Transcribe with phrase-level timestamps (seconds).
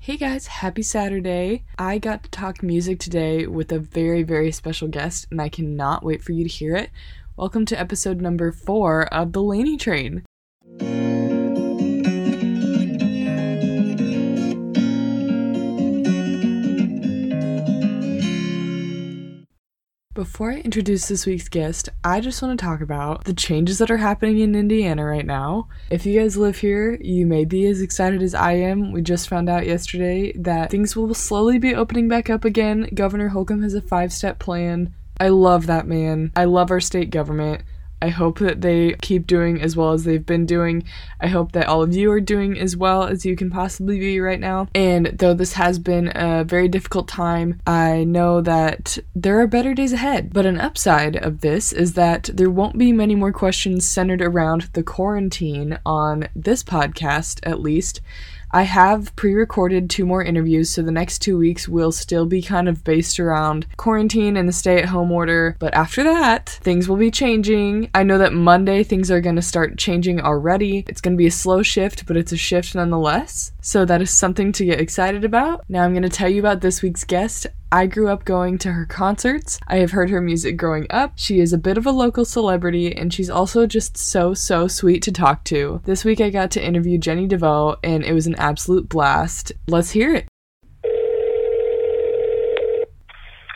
[0.00, 1.64] Hey guys, happy Saturday.
[1.76, 6.04] I got to talk music today with a very, very special guest, and I cannot
[6.04, 6.90] wait for you to hear it.
[7.36, 10.22] Welcome to episode number four of The Laney Train.
[20.18, 23.88] Before I introduce this week's guest, I just want to talk about the changes that
[23.88, 25.68] are happening in Indiana right now.
[25.90, 28.90] If you guys live here, you may be as excited as I am.
[28.90, 32.88] We just found out yesterday that things will slowly be opening back up again.
[32.92, 34.92] Governor Holcomb has a five step plan.
[35.20, 36.32] I love that man.
[36.34, 37.62] I love our state government.
[38.00, 40.84] I hope that they keep doing as well as they've been doing.
[41.20, 44.20] I hope that all of you are doing as well as you can possibly be
[44.20, 44.68] right now.
[44.74, 49.74] And though this has been a very difficult time, I know that there are better
[49.74, 50.32] days ahead.
[50.32, 54.70] But an upside of this is that there won't be many more questions centered around
[54.72, 58.00] the quarantine on this podcast, at least.
[58.50, 62.40] I have pre recorded two more interviews, so the next two weeks will still be
[62.40, 65.56] kind of based around quarantine and the stay at home order.
[65.58, 67.90] But after that, things will be changing.
[67.94, 70.84] I know that Monday things are going to start changing already.
[70.88, 73.52] It's going to be a slow shift, but it's a shift nonetheless.
[73.60, 75.64] So that is something to get excited about.
[75.68, 77.46] Now I'm going to tell you about this week's guest.
[77.70, 79.60] I grew up going to her concerts.
[79.68, 81.12] I have heard her music growing up.
[81.16, 85.02] She is a bit of a local celebrity, and she's also just so, so sweet
[85.02, 85.82] to talk to.
[85.84, 89.52] This week I got to interview Jennie DeVoe, and it was an absolute blast.
[89.66, 90.28] Let's hear it.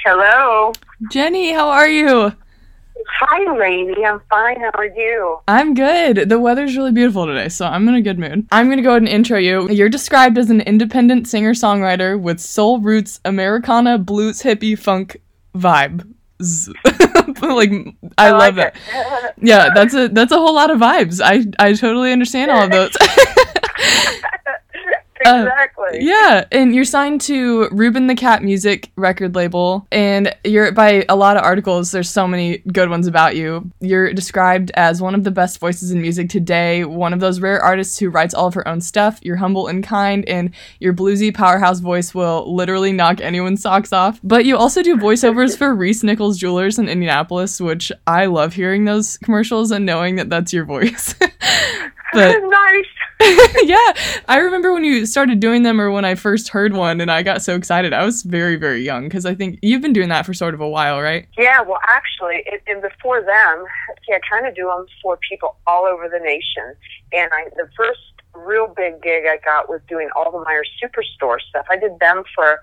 [0.05, 0.73] Hello.
[1.11, 2.33] Jennie, how are you?
[3.09, 4.05] Hi, lady.
[4.05, 4.61] I'm fine.
[4.61, 5.39] How are you?
[5.49, 6.29] I'm good.
[6.29, 8.47] The weather's really beautiful today, so I'm in a good mood.
[8.53, 9.69] I'm gonna go ahead and intro you.
[9.71, 15.21] You're described as an independent singer songwriter with soul roots, Americana, blues, hippie, funk
[15.55, 16.09] vibe.
[17.43, 17.71] like
[18.19, 19.35] I, I love like that.
[19.41, 21.21] Yeah, that's a that's a whole lot of vibes.
[21.25, 22.97] I I totally understand all of those.
[25.27, 25.99] Uh, exactly.
[26.01, 31.17] Yeah, and you're signed to Ruben the Cat Music record label, and you're by a
[31.17, 31.91] lot of articles.
[31.91, 33.71] There's so many good ones about you.
[33.81, 37.61] You're described as one of the best voices in music today, one of those rare
[37.61, 39.19] artists who writes all of her own stuff.
[39.23, 40.51] You're humble and kind, and
[40.81, 44.21] your bluesy powerhouse voice will literally knock anyone's socks off.
[44.23, 49.19] But you also do voiceovers for Reis-Nichols Jewelers in Indianapolis, which I love hearing those
[49.19, 51.15] commercials and knowing that that's your voice.
[51.19, 51.31] but
[52.43, 52.87] nice.
[53.63, 53.93] yeah,
[54.29, 57.23] I remember when you started doing them or when I first heard one and I
[57.23, 57.93] got so excited.
[57.93, 60.61] I was very, very young because I think you've been doing that for sort of
[60.61, 61.29] a while, right?
[61.39, 61.63] Yeah.
[61.63, 63.65] Well, actually, it, and before them,
[64.07, 66.75] see, I kind of do them for people all over the nation.
[67.13, 68.01] And I, the first
[68.35, 71.67] real big gig I got was doing all the Meijer's Superstore stuff.
[71.71, 72.63] I did them for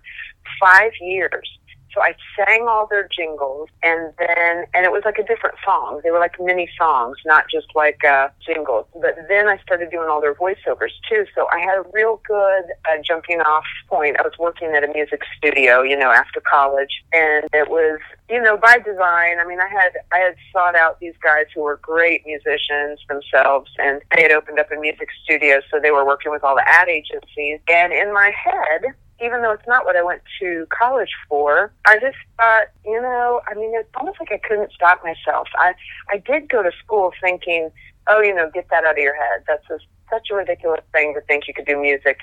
[0.59, 1.47] five years.
[1.93, 6.01] So I sang all their jingles and then, and it was like a different song.
[6.03, 8.85] They were like mini songs, not just like uh, jingles.
[8.93, 11.25] But then I started doing all their voiceovers too.
[11.33, 14.17] So I had a real good uh, jumping off point.
[14.19, 18.41] I was working at a music studio, you know, after college and it was, you
[18.41, 19.39] know, by design.
[19.39, 23.71] I mean, I had, I had sought out these guys who were great musicians themselves
[23.79, 25.61] and they had opened up a music studio.
[25.71, 28.93] So they were working with all the ad agencies and in my head,
[29.23, 33.41] even though it's not what I went to college for, I just thought, you know,
[33.47, 35.47] I mean, it's almost like I couldn't stop myself.
[35.57, 35.73] I,
[36.09, 37.71] I did go to school thinking,
[38.07, 39.43] oh, you know, get that out of your head.
[39.47, 42.19] That's just such a ridiculous thing to think you could do music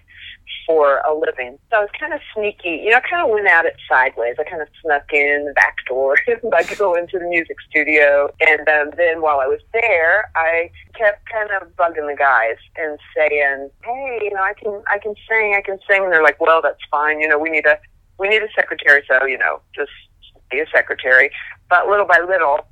[0.66, 1.58] for a living.
[1.70, 4.34] So I was kind of sneaky, you know, I kind of went at it sideways.
[4.38, 6.16] I kind of snuck in the back door
[6.50, 8.28] by going into the music studio.
[8.40, 12.98] And um, then while I was there, I kept kind of bugging the guys and
[13.16, 16.04] saying, hey, you know, I can, I can sing, I can sing.
[16.04, 17.20] And they're like, well, that's fine.
[17.20, 17.78] You know, we need a,
[18.18, 19.02] we need a secretary.
[19.08, 19.92] So, you know, just
[20.50, 21.30] be a secretary.
[21.68, 22.66] But little by little,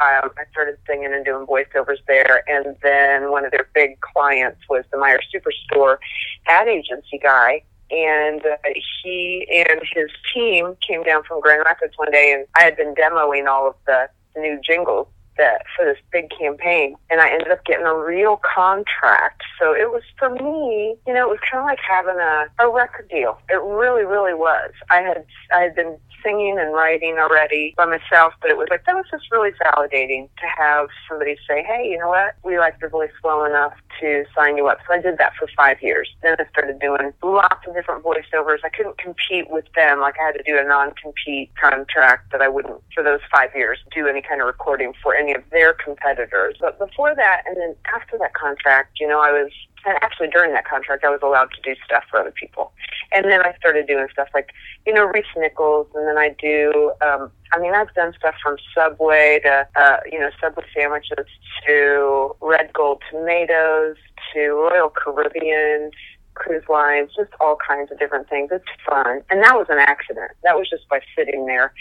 [0.00, 2.42] um, I started singing and doing voiceovers there.
[2.48, 5.98] And then one of their big clients was the Meijer Superstore
[6.46, 7.62] ad agency guy.
[7.90, 8.56] And uh,
[9.02, 12.94] he and his team came down from Grand Rapids one day, and I had been
[12.94, 17.64] demoing all of the new jingles that for this big campaign and I ended up
[17.64, 19.42] getting a real contract.
[19.58, 22.70] So it was for me, you know, it was kind of like having a, a
[22.70, 23.38] record deal.
[23.48, 24.72] It really, really was.
[24.90, 25.24] I had,
[25.54, 29.06] I had been singing and writing already by myself, but it was like, that was
[29.10, 32.34] just really validating to have somebody say, hey, you know what?
[32.44, 34.78] We like your voice well enough to sign you up.
[34.86, 36.08] So I did that for five years.
[36.22, 38.58] Then I started doing lots of different voiceovers.
[38.64, 40.00] I couldn't compete with them.
[40.00, 43.78] Like I had to do a non-compete contract that I wouldn't, for those five years,
[43.94, 46.56] do any kind of recording for any of their competitors.
[46.60, 49.50] But before that, and then after that contract, you know, I was
[49.86, 52.72] and actually during that contract I was allowed to do stuff for other people.
[53.12, 54.50] And then I started doing stuff like,
[54.86, 58.56] you know, Reese Nichols and then I do um I mean I've done stuff from
[58.74, 61.26] Subway to uh, you know, Subway sandwiches
[61.66, 63.96] to red gold tomatoes
[64.34, 65.90] to Royal Caribbean
[66.38, 68.50] cruise lines, just all kinds of different things.
[68.52, 69.22] It's fun.
[69.30, 70.30] And that was an accident.
[70.42, 71.72] That was just by sitting there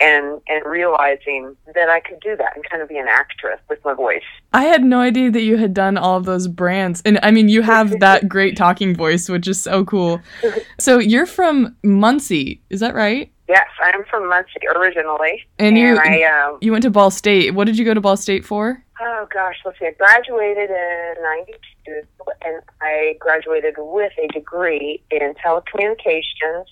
[0.00, 3.78] and and realizing that I could do that and kind of be an actress with
[3.84, 4.22] my voice.
[4.52, 7.02] I had no idea that you had done all of those brands.
[7.04, 10.20] And I mean, you have that great talking voice, which is so cool.
[10.78, 13.30] So you're from Muncie, is that right?
[13.48, 15.44] Yes, I'm from Muncie originally.
[15.58, 17.54] And, and you I, um, you went to Ball State.
[17.54, 18.82] What did you go to Ball State for?
[19.00, 19.86] Oh gosh, let's see.
[19.86, 26.66] I graduated in '92, and I graduated with a degree in telecommunications,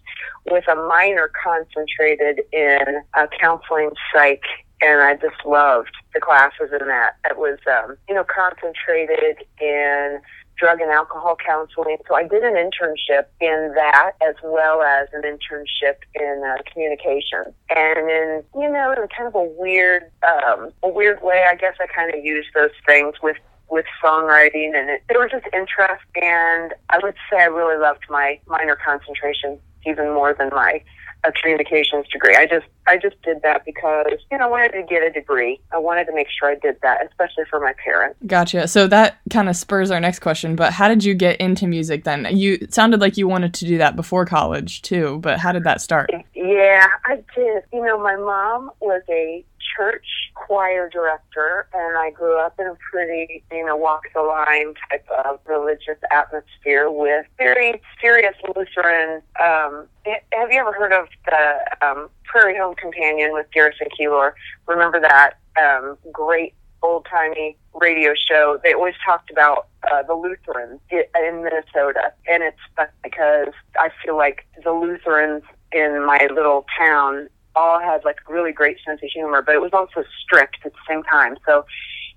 [0.50, 4.42] with a minor concentrated in uh, counseling, psych,
[4.82, 7.16] and I just loved the classes in that.
[7.28, 10.20] It was, um, you know, concentrated in
[10.60, 11.96] drug and alcohol counseling.
[12.06, 17.54] So I did an internship in that as well as an internship in uh, communication.
[17.70, 21.74] And in, you know, in kind of a weird, um, a weird way, I guess
[21.80, 23.36] I kind of used those things with
[23.70, 28.04] with songwriting and it, there was just interest and I would say I really loved
[28.10, 30.82] my minor concentration even more than my
[31.24, 32.34] a communications degree.
[32.34, 35.60] I just I just did that because you know I wanted to get a degree.
[35.72, 38.18] I wanted to make sure I did that, especially for my parents.
[38.26, 38.68] Gotcha.
[38.68, 40.56] So that kind of spurs our next question.
[40.56, 42.26] But how did you get into music then?
[42.36, 45.18] You sounded like you wanted to do that before college too.
[45.22, 46.10] But how did that start?
[46.34, 47.64] Yeah, I did.
[47.72, 49.44] You know, my mom was a
[49.76, 54.74] church choir director, and I grew up in a pretty, you know, walk the line
[54.90, 59.22] type of religious atmosphere with very serious Lutheran.
[59.42, 59.86] Um,
[60.32, 64.32] have you ever heard of the um, Prairie Home Companion with Garrison Keillor?
[64.66, 70.80] Remember that um, great old timey radio show, they always talked about uh, the Lutherans
[70.90, 72.12] in Minnesota.
[72.28, 72.58] And it's
[73.02, 78.52] because I feel like the Lutherans in my little town all had like a really
[78.52, 81.36] great sense of humor, but it was also strict at the same time.
[81.46, 81.64] So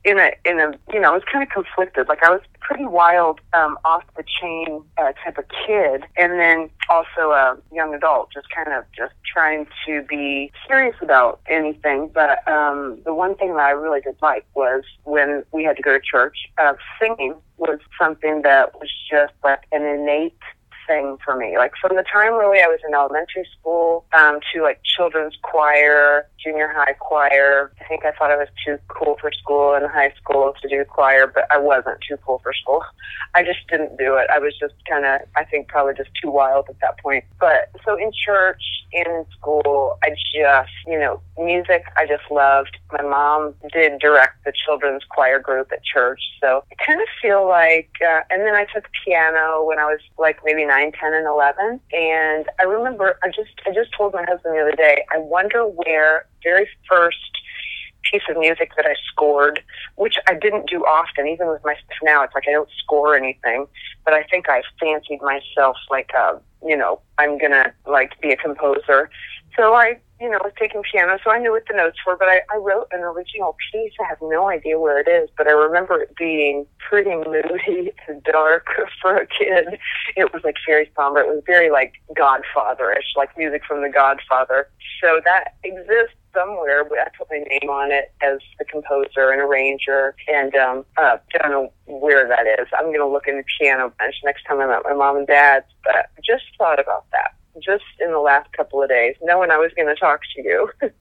[0.03, 2.07] in a in a you know, it was kind of conflicted.
[2.07, 6.69] Like I was pretty wild, um, off the chain uh, type of kid, and then
[6.89, 12.09] also a young adult, just kind of just trying to be serious about anything.
[12.13, 15.81] But um, the one thing that I really did like was when we had to
[15.81, 16.37] go to church.
[16.57, 20.37] Uh, singing was something that was just like an innate
[20.87, 21.57] thing for me.
[21.57, 26.27] Like from the time really I was in elementary school um, to like children's choir,
[26.43, 27.71] junior high choir.
[27.81, 30.83] I think I thought I was too cool for school in high school to do
[30.85, 32.83] choir, but I wasn't too cool for school.
[33.35, 34.27] I just didn't do it.
[34.33, 37.23] I was just kind of, I think probably just too wild at that point.
[37.39, 42.77] But so in church, in school, I just, you know, music I just loved.
[42.91, 46.21] My mom did direct the children's choir group at church.
[46.41, 49.99] So I kind of feel like, uh, and then I took piano when I was
[50.17, 51.79] like maybe nine, ten, and 11.
[51.91, 55.63] And I remember, I just, I just told my husband the other day, I wonder
[55.65, 57.17] where very first
[58.09, 59.61] piece of music that I scored,
[59.95, 62.23] which I didn't do often, even with my stuff now.
[62.23, 63.65] It's like I don't score anything,
[64.03, 68.37] but I think I fancied myself like a, you know, I'm gonna like be a
[68.37, 69.09] composer.
[69.55, 72.27] So I, you know, was taking piano, so I knew what the notes were, but
[72.27, 73.91] I, I wrote an original piece.
[73.99, 78.23] I have no idea where it is, but I remember it being pretty moody and
[78.23, 78.67] dark
[79.01, 79.79] for a kid.
[80.15, 81.19] It was like very somber.
[81.19, 84.69] It was very like Godfatherish, like music from the Godfather.
[85.01, 86.83] So that exists somewhere.
[86.85, 91.51] I put my name on it as the composer and arranger, and um, uh, don't
[91.51, 92.67] know where that is.
[92.75, 95.27] I'm going to look in the piano bench next time I'm at my mom and
[95.27, 95.67] dad's.
[95.83, 99.71] But just thought about that just in the last couple of days, knowing I was
[99.75, 100.69] going to talk to you.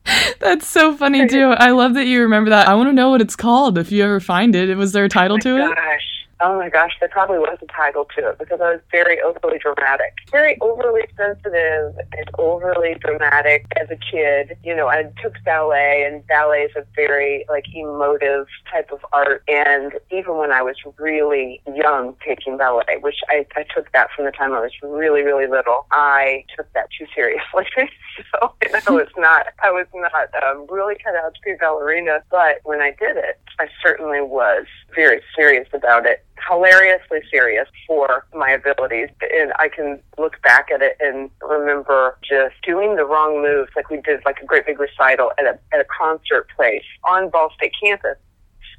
[0.41, 1.55] That's so funny too.
[1.57, 2.69] I love that you remember that.
[2.69, 4.75] I want to know what it's called if you ever find it.
[4.77, 5.71] Was there a title oh to gosh.
[5.71, 6.22] it?
[6.45, 9.59] Oh my gosh, there probably was a title to it because I was very overly
[9.59, 10.13] dramatic.
[10.33, 14.57] Very overly sensitive and overly dramatic as a kid.
[14.65, 19.45] You know, I took ballet and ballet is a very like emotive type of art
[19.47, 24.25] and even when I was really young taking ballet, which I, I took that from
[24.25, 27.67] the time I was really, really little, I took that too seriously.
[28.33, 32.25] so I was not I was not um, really cut out to be a ballerina,
[32.33, 38.27] but when I did it, I certainly was very serious about it hilariously serious for
[38.35, 39.09] my abilities.
[39.21, 43.71] And I can look back at it and remember just doing the wrong moves.
[43.77, 47.31] Like we did like a great big recital at a, at a concert place on
[47.31, 48.17] Ball State campus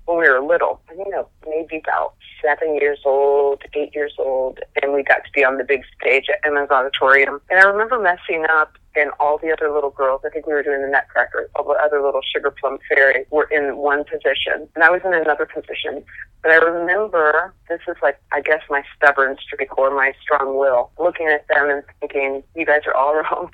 [0.05, 0.81] when we were little.
[0.89, 5.31] I think know, maybe about seven years old, eight years old, and we got to
[5.33, 7.39] be on the big stage at Emens Auditorium.
[7.49, 10.61] And I remember messing up and all the other little girls, I think we were
[10.61, 14.83] doing the Nutcracker, all the other little Sugar Plum Fairy were in one position, and
[14.83, 16.03] I was in another position.
[16.41, 20.91] But I remember, this is like, I guess my stubborn streak or my strong will,
[20.99, 23.51] looking at them and thinking, you guys are all wrong.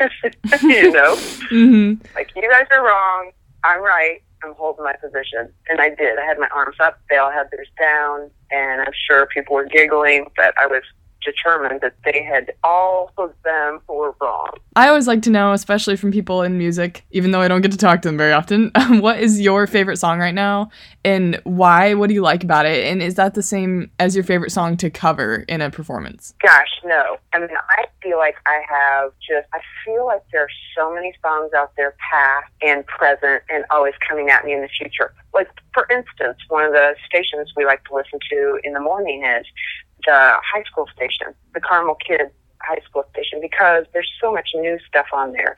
[0.62, 1.14] you know?
[1.50, 1.94] mm-hmm.
[2.14, 3.32] Like, you guys are wrong.
[3.62, 4.22] I'm right.
[4.42, 5.52] I'm holding my position.
[5.68, 6.18] And I did.
[6.18, 6.98] I had my arms up.
[7.10, 8.30] They all had theirs down.
[8.50, 10.82] And I'm sure people were giggling, but I was
[11.24, 14.50] determined that they had all of them were wrong.
[14.76, 17.72] I always like to know, especially from people in music, even though I don't get
[17.72, 20.70] to talk to them very often, um, what is your favorite song right now
[21.04, 21.94] and why?
[21.94, 22.84] What do you like about it?
[22.86, 26.34] And is that the same as your favorite song to cover in a performance?
[26.42, 27.16] Gosh, no.
[27.32, 31.12] I mean, I feel like I have just, I feel like there are so many
[31.22, 35.12] songs out there, past and present, and always coming at me in the future.
[35.34, 39.24] Like, for instance, one of the stations we like to listen to in the morning
[39.24, 39.46] is
[40.06, 44.78] the high school station, the Carmel Kids high school station, because there's so much new
[44.86, 45.56] stuff on there.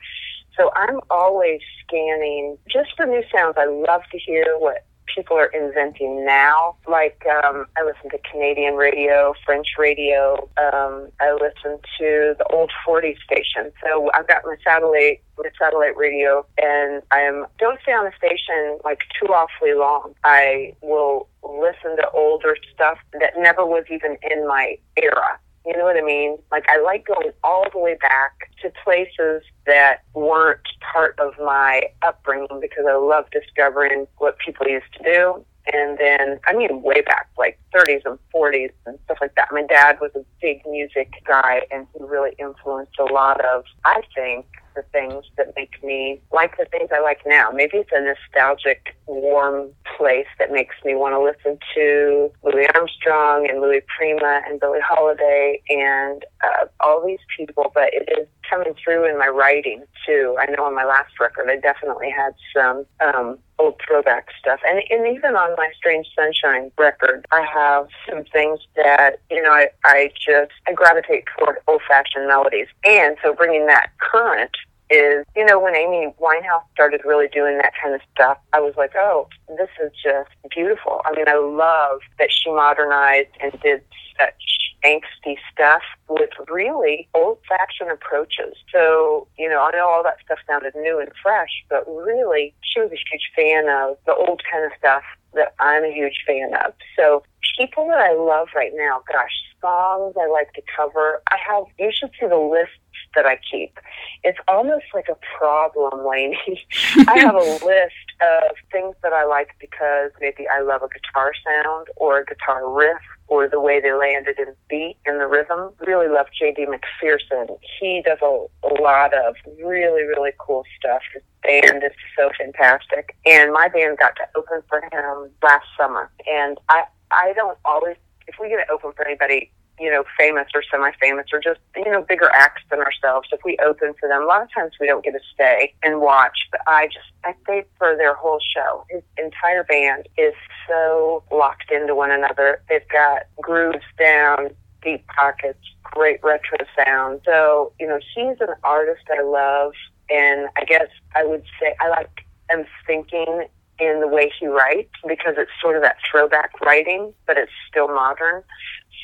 [0.57, 3.55] So I'm always scanning just the new sounds.
[3.57, 6.75] I love to hear what people are inventing now.
[6.87, 10.49] Like um, I listen to Canadian radio, French radio.
[10.57, 13.71] Um, I listen to the old 40 station.
[13.83, 18.77] So I've got my satellite my satellite radio, and I don't stay on the station
[18.83, 20.13] like too awfully long.
[20.23, 25.39] I will listen to older stuff that never was even in my era.
[25.65, 26.37] You know what I mean?
[26.51, 30.59] Like I like going all the way back to places that weren't
[30.91, 35.45] part of my upbringing because I love discovering what people used to do.
[35.71, 39.49] And then, I mean, way back, like 30s and 40s and stuff like that.
[39.51, 44.01] My dad was a big music guy and he really influenced a lot of, I
[44.13, 47.51] think, the things that make me like the things I like now.
[47.51, 53.47] Maybe it's a nostalgic, warm place that makes me want to listen to Louis Armstrong
[53.49, 58.73] and Louis Prima and Billie Holiday and uh, all these people, but it is coming
[58.83, 60.35] through in my writing too.
[60.39, 64.81] I know on my last record, I definitely had some um, old throwback stuff, and
[64.89, 69.67] and even on my Strange Sunshine record, I have some things that you know I
[69.85, 74.55] I just I gravitate toward old fashioned melodies, and so bringing that current
[74.89, 78.75] is, you know, when Amy Winehouse started really doing that kind of stuff, I was
[78.77, 81.01] like, oh, this is just beautiful.
[81.05, 83.81] I mean, I love that she modernized and did
[84.19, 88.55] such angsty stuff with really old fashioned approaches.
[88.71, 92.79] So, you know, I know all that stuff sounded new and fresh, but really, she
[92.79, 96.53] was a huge fan of the old kind of stuff that I'm a huge fan
[96.65, 96.73] of.
[96.95, 97.23] So,
[97.57, 101.21] people that I love right now, gosh, songs I like to cover.
[101.31, 102.71] I have, you should see the list
[103.15, 103.79] that I keep.
[104.23, 106.65] It's almost like a problem, Lainey.
[107.07, 111.33] I have a list of things that I like because maybe I love a guitar
[111.45, 115.71] sound or a guitar riff or the way they landed in beat and the rhythm.
[115.85, 116.65] Really love J.D.
[116.65, 117.57] McPherson.
[117.79, 121.01] He does a, a lot of really, really cool stuff.
[121.13, 123.15] His band is so fantastic.
[123.25, 126.11] And my band got to open for him last summer.
[126.27, 127.95] And I, I don't always,
[128.27, 131.91] if we get to open for anybody, you know, famous or semi-famous or just, you
[131.91, 133.27] know, bigger acts than ourselves.
[133.31, 135.99] If we open for them, a lot of times we don't get to stay and
[135.99, 138.85] watch, but I just, I stayed for their whole show.
[138.89, 140.33] His entire band is
[140.67, 142.61] so locked into one another.
[142.69, 144.51] They've got grooves down,
[144.83, 147.21] deep pockets, great retro sound.
[147.25, 149.73] So, you know, he's an artist I love.
[150.09, 153.47] And I guess I would say I like, I'm thinking
[153.79, 157.87] in the way he writes because it's sort of that throwback writing, but it's still
[157.87, 158.43] modern.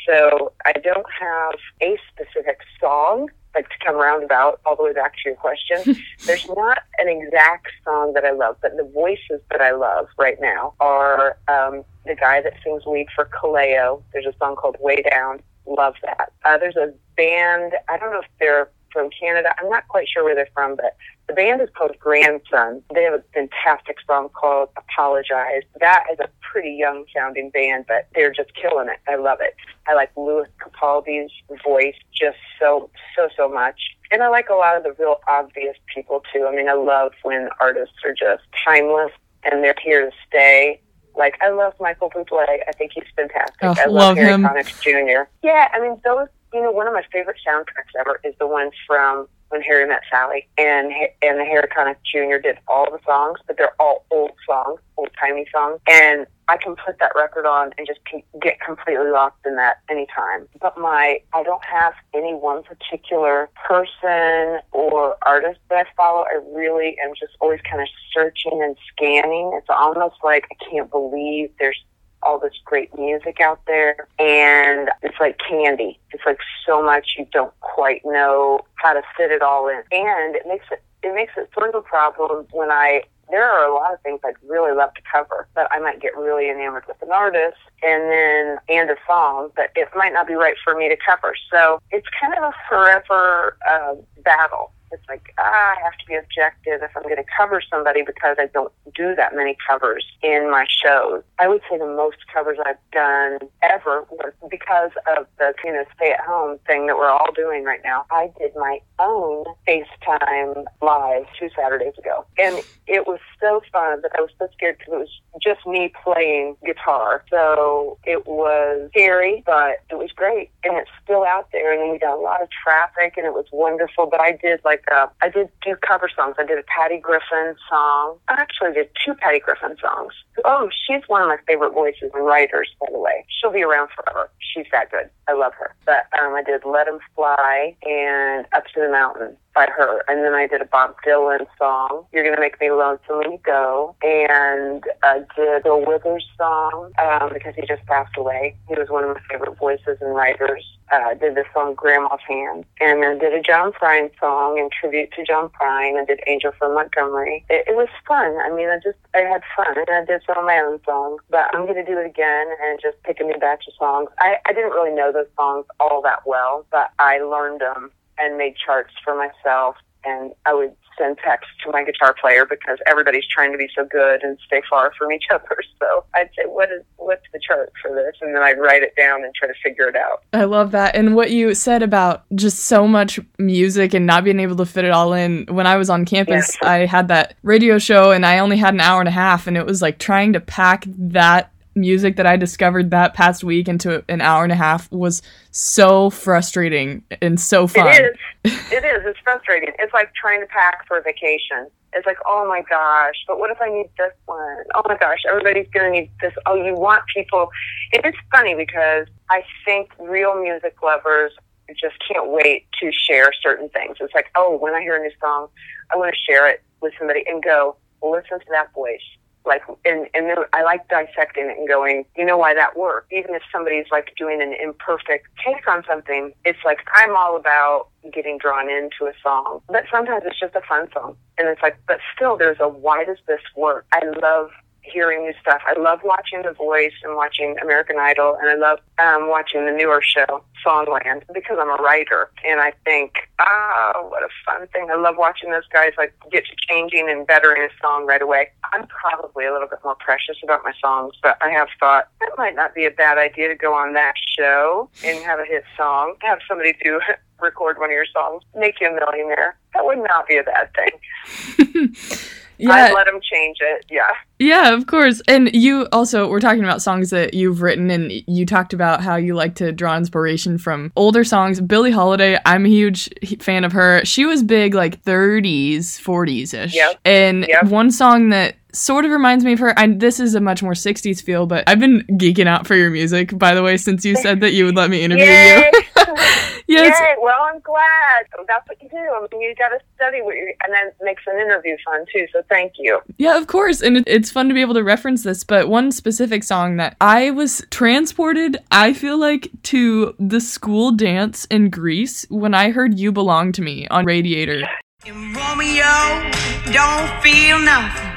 [0.10, 5.14] So I don't have a specific song, like to come roundabout all the way back
[5.14, 5.98] to your question.
[6.26, 10.38] There's not an exact song that I love, but the voices that I love right
[10.42, 14.02] now are um, the guy that sings lead for Kaleo.
[14.12, 15.42] There's a song called Way Down.
[15.68, 16.32] Love that.
[16.44, 19.54] Uh, there's a band, I don't know if they're from Canada.
[19.60, 20.96] I'm not quite sure where they're from, but
[21.28, 22.82] the band is called Grandson.
[22.94, 25.64] They have a fantastic song called Apologize.
[25.80, 28.98] That is a pretty young sounding band, but they're just killing it.
[29.08, 29.56] I love it.
[29.88, 31.32] I like Lewis Capaldi's
[31.64, 33.80] voice just so, so, so much.
[34.12, 36.48] And I like a lot of the real obvious people too.
[36.52, 39.12] I mean, I love when artists are just timeless
[39.44, 40.82] and they're here to stay.
[41.16, 42.60] Like I love Michael Bublé.
[42.68, 43.58] I think he's fantastic.
[43.62, 44.44] Oh, I love, love Harry him.
[44.44, 45.30] Connick Jr.
[45.44, 46.28] Yeah, I mean those.
[46.54, 50.02] You know, one of my favorite soundtracks ever is the one from when Harry met
[50.12, 50.92] Sally, and
[51.22, 52.38] and Harry Connick Jr.
[52.42, 56.76] did all the songs, but they're all old songs, old timey songs, and I can
[56.76, 58.00] put that record on and just
[58.42, 60.48] get completely lost in that anytime.
[60.62, 66.24] But my I don't have any one particular person or artist that I follow.
[66.24, 69.52] I really am just always kind of searching and scanning.
[69.56, 71.84] It's almost like I can't believe there's
[72.24, 76.00] all this great music out there and it's like candy.
[76.12, 79.82] It's like so much you don't quite know how to fit it all in.
[79.92, 83.70] And it makes it it makes it sort of a problem when I there are
[83.70, 86.86] a lot of things I'd really love to cover, but I might get really enamored
[86.88, 90.76] with an artist and then and a song, but it might not be right for
[90.76, 91.36] me to cover.
[91.52, 96.16] So it's kind of a forever uh, battle it's like ah, I have to be
[96.16, 100.50] objective if I'm going to cover somebody because I don't do that many covers in
[100.52, 101.24] my shows.
[101.40, 105.84] I would say the most covers I've done ever was because of the you know
[105.96, 108.06] stay at home thing that we're all doing right now.
[108.12, 114.02] I did my own FaceTime live two Saturdays ago, and it was so fun.
[114.02, 118.90] But I was so scared because it was just me playing guitar, so it was
[118.92, 121.74] scary, but it was great, and it's still out there.
[121.74, 124.08] And we got a lot of traffic, and it was wonderful.
[124.08, 126.36] But I did like uh, I did do cover songs.
[126.40, 128.18] I did a Patty Griffin song.
[128.28, 130.14] I actually did two Patty Griffin songs.
[130.46, 133.26] Oh, she's one of my favorite voices and writers, by the way.
[133.30, 134.30] She'll be around forever.
[134.40, 135.10] She's that good.
[135.28, 135.76] I love her.
[135.86, 140.04] But um, I did Let 'Em Fly and Up to the Mountain by her.
[140.08, 143.40] And then I did a Bob Dylan song, You're Gonna Make Me Lonesome When You
[143.44, 143.94] Go.
[144.02, 148.56] And I did a Withers song um, because he just passed away.
[148.70, 150.64] He was one of my favorite voices and writers.
[150.92, 152.66] Uh, did the song Grandma's Hand.
[152.80, 156.52] And then did a John Prine song in tribute to John Prine and did Angel
[156.58, 157.46] from Montgomery.
[157.48, 158.38] It, it was fun.
[158.44, 159.78] I mean, I just, I had fun.
[159.78, 161.22] And I did some of my own songs.
[161.30, 164.10] But I'm to do it again and just pick a new batch of songs.
[164.18, 168.38] I, I didn't really know those songs all that well, but I learned them and
[168.38, 169.76] made charts for myself.
[170.06, 173.86] And I would send texts to my guitar player because everybody's trying to be so
[173.86, 175.58] good and stay far from each other.
[175.80, 178.16] So I'd say, what is what's the chart for this?
[178.22, 180.24] And then I'd write it down and try to figure it out.
[180.34, 180.96] I love that.
[180.96, 184.86] And what you said about just so much music and not being able to fit
[184.86, 185.46] it all in.
[185.50, 186.58] When I was on campus, yes.
[186.62, 189.58] I had that radio show and I only had an hour and a half, and
[189.58, 194.04] it was like trying to pack that music that I discovered that past week into
[194.10, 195.22] an hour and a half was
[195.52, 197.88] so frustrating and so fun.
[197.88, 198.54] It is.
[198.72, 199.06] it is.
[199.06, 199.74] It's frustrating.
[199.80, 201.68] It's like trying to pack for a vacation.
[201.94, 204.64] It's like, oh my gosh, but what if I need this one?
[204.76, 206.34] Oh my gosh, everybody's going to need this.
[206.46, 207.50] Oh, you want people.
[207.94, 211.32] It is funny because I think real music lovers
[211.80, 213.98] just can't wait to share certain things.
[214.00, 215.48] It's like, oh, when I hear a new song,
[215.92, 219.02] I want to share it with somebody and go, listen to that voice
[219.50, 223.12] like and and then I like dissecting it and going, you know why that worked.
[223.12, 227.88] Even if somebody's like doing an imperfect take on something, it's like I'm all about
[228.14, 229.62] getting drawn into a song.
[229.68, 231.18] But sometimes it's just a fun song.
[231.38, 233.86] And it's like, but still there's a why does this work?
[233.92, 235.62] I love hearing new stuff.
[235.66, 239.72] I love watching The Voice and watching American Idol, and I love um, watching the
[239.72, 242.32] newer show, Songland, because I'm a writer.
[242.46, 244.90] And I think, ah, oh, what a fun thing.
[244.92, 248.50] I love watching those guys like get to changing and bettering a song right away.
[248.74, 252.32] I'm probably a little bit more precious about my songs, but I have thought that
[252.38, 255.64] might not be a bad idea to go on that show and have a hit
[255.78, 257.00] song, have somebody do
[257.42, 259.58] record one of your songs, make you a millionaire.
[259.74, 261.96] That would not be a bad thing.
[262.60, 262.72] yeah.
[262.72, 263.86] I'd let them change it.
[263.90, 264.10] Yeah.
[264.38, 265.22] Yeah, of course.
[265.28, 269.16] And you also, we're talking about songs that you've written, and you talked about how
[269.16, 271.60] you like to draw inspiration from older songs.
[271.60, 273.10] Billie Holiday, I'm a huge
[273.42, 274.04] fan of her.
[274.06, 276.76] She was big like 30s, 40s ish.
[276.76, 277.00] Yep.
[277.06, 277.66] And yep.
[277.66, 279.78] one song that sort of reminds me of her.
[279.78, 282.92] I, this is a much more 60s feel, but I've been geeking out for your
[282.92, 285.72] music, by the way, since you said that you would let me interview you.
[286.70, 286.98] yes.
[287.00, 287.16] Yay.
[287.22, 288.26] Well, I'm glad.
[288.48, 288.98] That's what you do.
[288.98, 292.26] I mean, you got to study what you're, and then makes an interview fun too.
[292.32, 293.00] So thank you.
[293.18, 293.82] Yeah, of course.
[293.82, 295.44] And it, it's fun to be able to reference this.
[295.44, 301.46] But one specific song that I was transported, I feel like, to the school dance
[301.46, 304.68] in Grease when I heard You Belong to Me on Radiator.
[305.08, 306.30] Romeo
[306.72, 308.10] don't feel nothing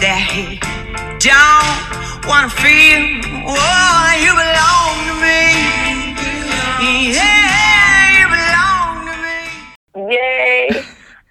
[0.00, 0.58] that he
[1.22, 3.22] don't wanna feel.
[3.46, 5.46] Oh, you belong to me.
[7.14, 7.43] Yeah,
[9.96, 10.70] Yay!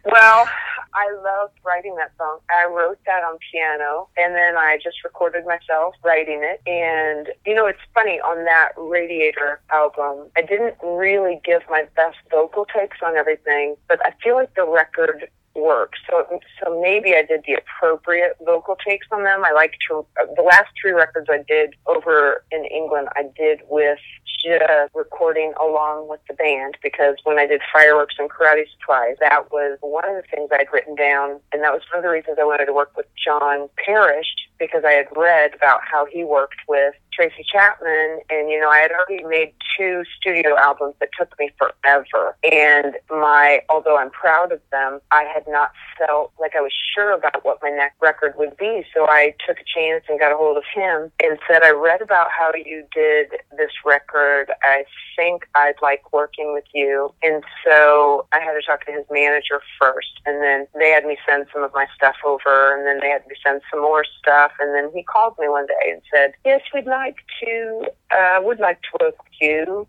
[0.05, 0.47] well,
[0.95, 2.39] I loved writing that song.
[2.49, 6.61] I wrote that on piano and then I just recorded myself writing it.
[6.67, 12.17] And, you know, it's funny on that Radiator album, I didn't really give my best
[12.29, 15.93] vocal takes on everything, but I feel like the record work.
[16.09, 19.43] So, so maybe I did the appropriate vocal takes on them.
[19.45, 23.99] I like to, the last three records I did over in England, I did with
[24.43, 29.51] just recording along with the band because when I did Fireworks and Karate Supplies, that
[29.51, 31.39] was one of the things I'd written down.
[31.51, 34.27] And that was one of the reasons I wanted to work with John Parish
[34.59, 38.79] because I had read about how he worked with Tracy Chapman, and you know, I
[38.79, 42.35] had already made two studio albums that took me forever.
[42.51, 47.11] And my, although I'm proud of them, I had not felt like I was sure
[47.11, 48.83] about what my next record would be.
[48.93, 52.01] So I took a chance and got a hold of him and said, I read
[52.01, 54.51] about how you did this record.
[54.63, 57.13] I think I'd like working with you.
[57.21, 61.17] And so I had to talk to his manager first, and then they had me
[61.27, 64.51] send some of my stuff over, and then they had me send some more stuff.
[64.59, 68.39] And then he called me one day and said, Yes, we'd like like to, uh,
[68.41, 69.87] would like to work with you.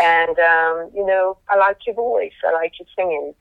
[0.00, 2.32] and, um, you know, I like your voice.
[2.46, 3.34] I like your singing.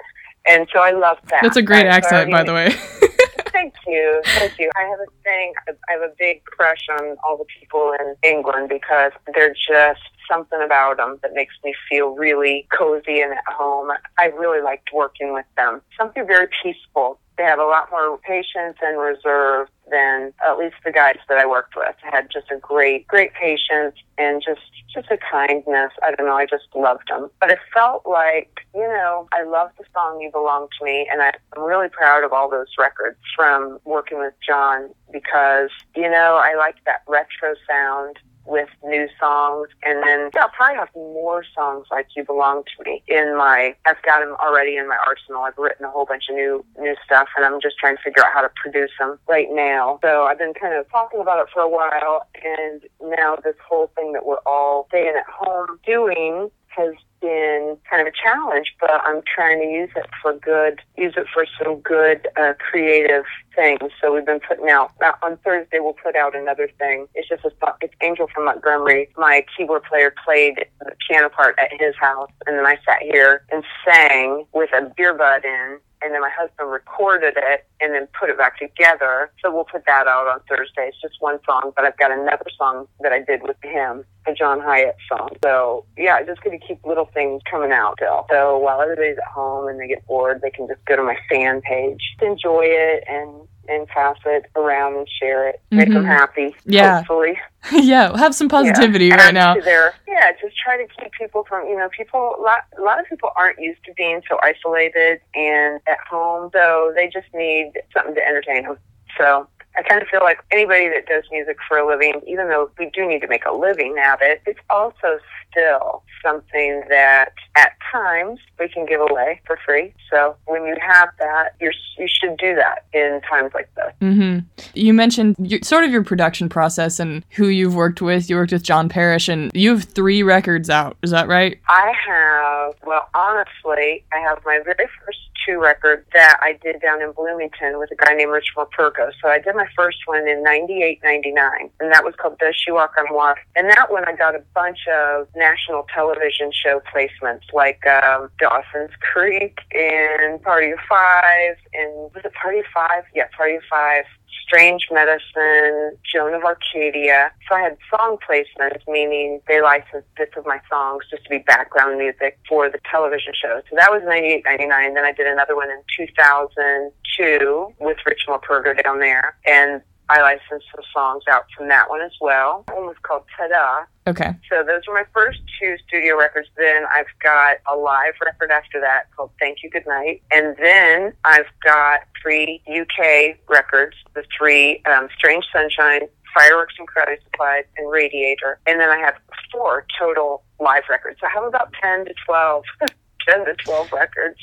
[0.50, 1.41] And so I love that.
[1.43, 2.69] That's a great I- accent, I by the way.
[3.52, 4.69] Thank you, thank you.
[4.78, 5.54] I have a thing.
[5.67, 10.00] I have a big crush on all the people in England because they're just
[10.32, 13.89] something about them that makes me feel really cozy and at home.
[14.17, 15.82] I really liked working with them.
[15.98, 17.19] Something very peaceful.
[17.39, 21.45] They have a lot more patience and reserve than at least the guys that I
[21.45, 21.95] worked with.
[22.04, 24.60] I had just a great, great patience and just
[24.93, 25.93] just a kindness.
[26.04, 26.36] I don't know.
[26.36, 27.30] I just loved them.
[27.39, 31.21] But it felt like, you know, I love the song "You Belong to Me," and
[31.21, 36.56] I'm really proud of all those records from working with John because, you know, I
[36.58, 38.19] like that retro sound
[38.50, 39.70] with new songs.
[39.84, 43.76] And then yeah, I'll probably have more songs like You Belong to Me in my,
[43.86, 45.44] I've got them already in my arsenal.
[45.44, 48.26] I've written a whole bunch of new, new stuff and I'm just trying to figure
[48.26, 50.00] out how to produce them right now.
[50.02, 53.92] So I've been kind of talking about it for a while and now this whole
[53.96, 58.92] thing that we're all staying at home doing has been kind of a challenge, but
[59.04, 63.92] I'm trying to use it for good, use it for some good uh, creative things.
[64.02, 65.80] So we've been putting out uh, on Thursday.
[65.80, 67.08] We'll put out another thing.
[67.15, 69.10] It's just a it's Angel from Montgomery.
[69.18, 73.44] My keyboard player played the piano part at his house, and then I sat here
[73.52, 75.80] and sang with a beer bud in.
[76.02, 79.32] And then my husband recorded it and then put it back together.
[79.44, 80.88] So we'll put that out on Thursday.
[80.88, 84.34] It's just one song, but I've got another song that I did with him, a
[84.34, 85.30] John Hiatt song.
[85.44, 88.26] So yeah, just going to keep little things coming out still.
[88.30, 91.18] So while everybody's at home and they get bored, they can just go to my
[91.30, 95.96] fan page, enjoy it, and and pass it around and share it, make mm-hmm.
[95.96, 96.56] them happy.
[96.66, 96.98] Yeah.
[96.98, 97.40] hopefully.
[97.72, 99.16] yeah, have some positivity Yeah.
[99.16, 99.56] right now.
[99.56, 103.00] their- yeah, just try to keep people from, you know, people, a lot, a lot
[103.00, 107.74] of people aren't used to being so isolated and at home, so they just need
[107.94, 108.78] something to entertain them.
[109.18, 112.70] So I kind of feel like anybody that does music for a living, even though
[112.78, 117.72] we do need to make a living at it, it's also still something that at
[117.92, 119.94] times we can give away for free.
[120.12, 123.94] So when you have that, you're, you should do that in times like this.
[124.00, 124.40] hmm
[124.74, 128.30] You mentioned sort of your production process and who you've worked with.
[128.30, 130.98] You worked with John Parish, and you have three records out.
[131.04, 131.60] Is that right?
[131.70, 137.02] I have, well, honestly, I have my very first two records that I did down
[137.02, 139.12] in Bloomington with a guy named Rich Perko.
[139.21, 142.71] So I did my first one in 98, 99, and that was called Does She
[142.71, 143.39] Walk on Water?
[143.56, 148.91] And that one I got a bunch of national television show placements like um, Dawson's
[148.99, 153.04] Creek and Party of Five, and was it Party of Five?
[153.13, 154.06] Yeah, Party of Five.
[154.50, 157.32] Strong Medicine, Joan of Arcadia.
[157.48, 161.38] So I had song placements, meaning they licensed bits of my songs just to be
[161.40, 163.62] background music for the television show.
[163.70, 164.94] So that was 98, 99.
[164.94, 169.36] Then I did another one in 2002 with Rich Mulpergo down there.
[169.46, 172.65] And I licensed some songs out from that one as well.
[172.74, 173.86] One was called Ta-Da.
[174.08, 174.34] Okay.
[174.50, 176.48] So those were my first two studio records.
[176.58, 180.24] Then I've got a live record after that called Thank You Good Night.
[180.32, 186.02] And then I've got three UK records, the three um, Strange Sunshine,
[186.34, 188.60] Fireworks and Karate Supplies, and Radiator.
[188.65, 189.15] And then I have
[189.52, 191.19] four total live records.
[191.22, 192.63] I have about 10 to 12,
[193.30, 194.39] 10 to 12 records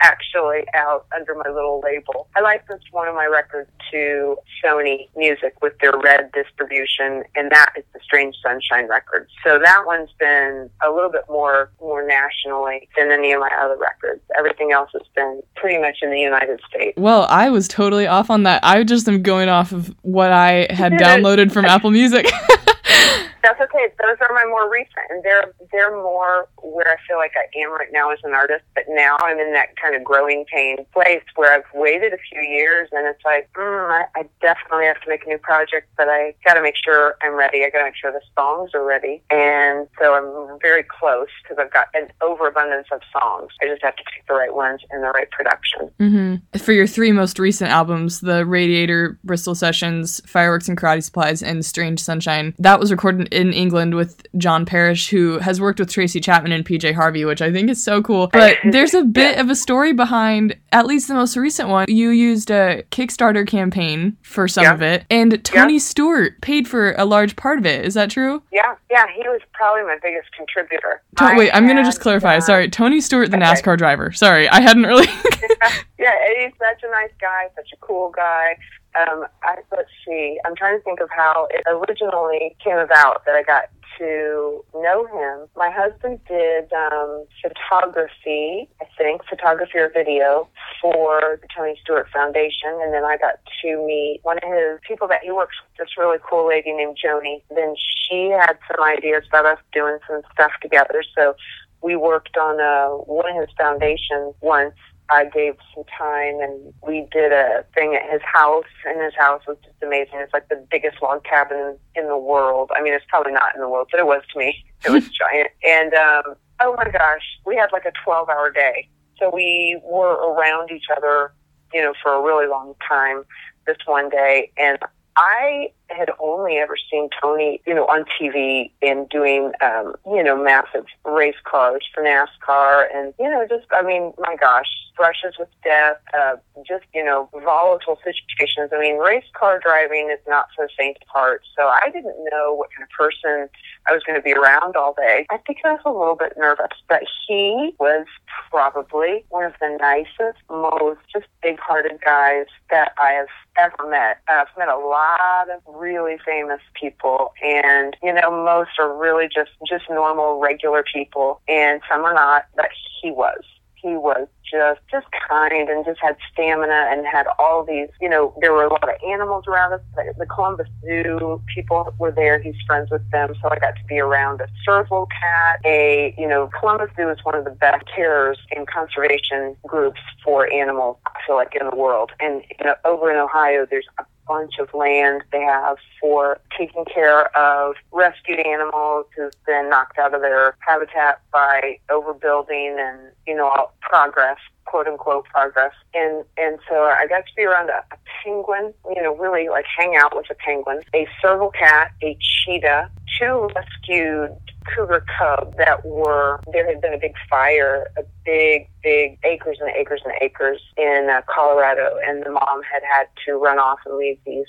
[0.00, 2.28] actually out under my little label.
[2.36, 7.72] I licensed one of my records to Sony Music with their red distribution, and that
[7.76, 9.28] is the Strange Sunshine record.
[9.44, 13.76] So that one's been a little bit more more nationally than any of my other
[13.76, 14.20] records.
[14.36, 16.96] Everything else has been pretty much in the United States.
[16.96, 18.64] Well, I was totally off on that.
[18.64, 22.26] I just am going off of what I had downloaded from Apple Music.
[23.48, 23.88] That's okay.
[23.98, 27.70] Those are my more recent, and they're they're more where I feel like I am
[27.72, 28.62] right now as an artist.
[28.74, 32.42] But now I'm in that kind of growing pain place where I've waited a few
[32.42, 36.08] years, and it's like, mm, I, I definitely have to make a new project, but
[36.10, 37.64] I got to make sure I'm ready.
[37.64, 41.56] I got to make sure the songs are ready, and so I'm very close because
[41.58, 43.52] I've got an overabundance of songs.
[43.62, 45.90] I just have to pick the right ones and the right production.
[45.98, 51.42] hmm For your three most recent albums, the Radiator, Bristol Sessions, Fireworks and Karate Supplies,
[51.42, 55.90] and Strange Sunshine, that was recorded in England with John Parish, who has worked with
[55.90, 58.26] Tracy Chapman and PJ Harvey, which I think is so cool.
[58.32, 61.86] But there's a bit of a story behind at least the most recent one.
[61.88, 64.74] You used a Kickstarter campaign for some Yeah.
[64.74, 67.84] of it, and Tony Stewart paid for a large part of it.
[67.84, 68.42] Is that true?
[68.52, 71.00] Yeah, yeah, he was probably my biggest contributor.
[71.18, 72.36] To- wait, I'm gonna just clarify.
[72.36, 73.46] uh, Sorry, Tony Stewart, the okay.
[73.46, 74.12] NASCAR driver.
[74.12, 75.06] Sorry, I hadn't really.
[75.98, 78.56] yeah, he's such a nice guy, such a cool guy.
[78.98, 80.38] Um, I, let's see.
[80.44, 83.64] I'm trying to think of how it originally came about that I got
[83.98, 85.48] to know him.
[85.56, 90.48] My husband did um, photography, I think, photography or video
[90.80, 95.08] for the Tony Stewart Foundation, and then I got to meet one of his people
[95.08, 97.42] that he works with, this really cool lady named Joni.
[97.50, 101.34] Then she had some ideas about us doing some stuff together, so
[101.82, 104.74] we worked on uh, one of his foundations once
[105.10, 109.42] I gave some time and we did a thing at his house and his house
[109.46, 110.14] was just amazing.
[110.16, 112.70] It's like the biggest log cabin in the world.
[112.76, 114.64] I mean, it's probably not in the world, but it was to me.
[114.84, 115.50] It was giant.
[115.66, 118.88] And, um, oh my gosh, we had like a 12 hour day.
[119.18, 121.32] So we were around each other,
[121.72, 123.24] you know, for a really long time
[123.66, 124.52] this one day.
[124.58, 124.78] And
[125.16, 130.36] I had only ever seen Tony, you know, on TV and doing, um, you know,
[130.36, 135.48] massive race cars for NASCAR and, you know, just, I mean, my gosh, brushes with
[135.62, 138.70] death, uh, just, you know, volatile situations.
[138.74, 141.40] I mean, race car driving is not for the faint of.
[141.56, 143.48] So I didn't know what kind of person
[143.88, 145.26] I was going to be around all day.
[145.30, 148.06] I think I was a little bit nervous, but he was
[148.50, 154.20] probably one of the nicest, most just big hearted guys that I have ever met.
[154.28, 159.50] I've met a lot of really famous people and, you know, most are really just,
[159.68, 162.68] just normal, regular people and some are not, but
[163.00, 163.42] he was.
[163.74, 168.34] He was just just kind and just had stamina and had all these you know
[168.40, 172.38] there were a lot of animals around us the, columbus zoo people were there.
[172.40, 173.34] He's friends with them.
[173.42, 175.60] So i got to be around a serval cat.
[175.64, 180.52] A you know columbus zoo is one of the best carers and conservation groups for
[180.52, 182.12] animals i feel like in the world.
[182.20, 186.84] And you know over in ohio there's a bunch of land they have for taking
[186.84, 193.34] care of rescued animals who've been knocked out of their habitat by overbuilding and, you
[193.34, 194.38] know, progress
[194.68, 195.72] quote unquote progress.
[195.94, 199.64] And and so I got to be around a, a penguin, you know, really like
[199.76, 204.36] hang out with a penguin, a serval cat, a cheetah, two rescued
[204.74, 209.70] cougar cub that were there had been a big fire, a big, big acres and
[209.76, 213.96] acres and acres in uh, Colorado, and the mom had had to run off and
[213.96, 214.46] leave these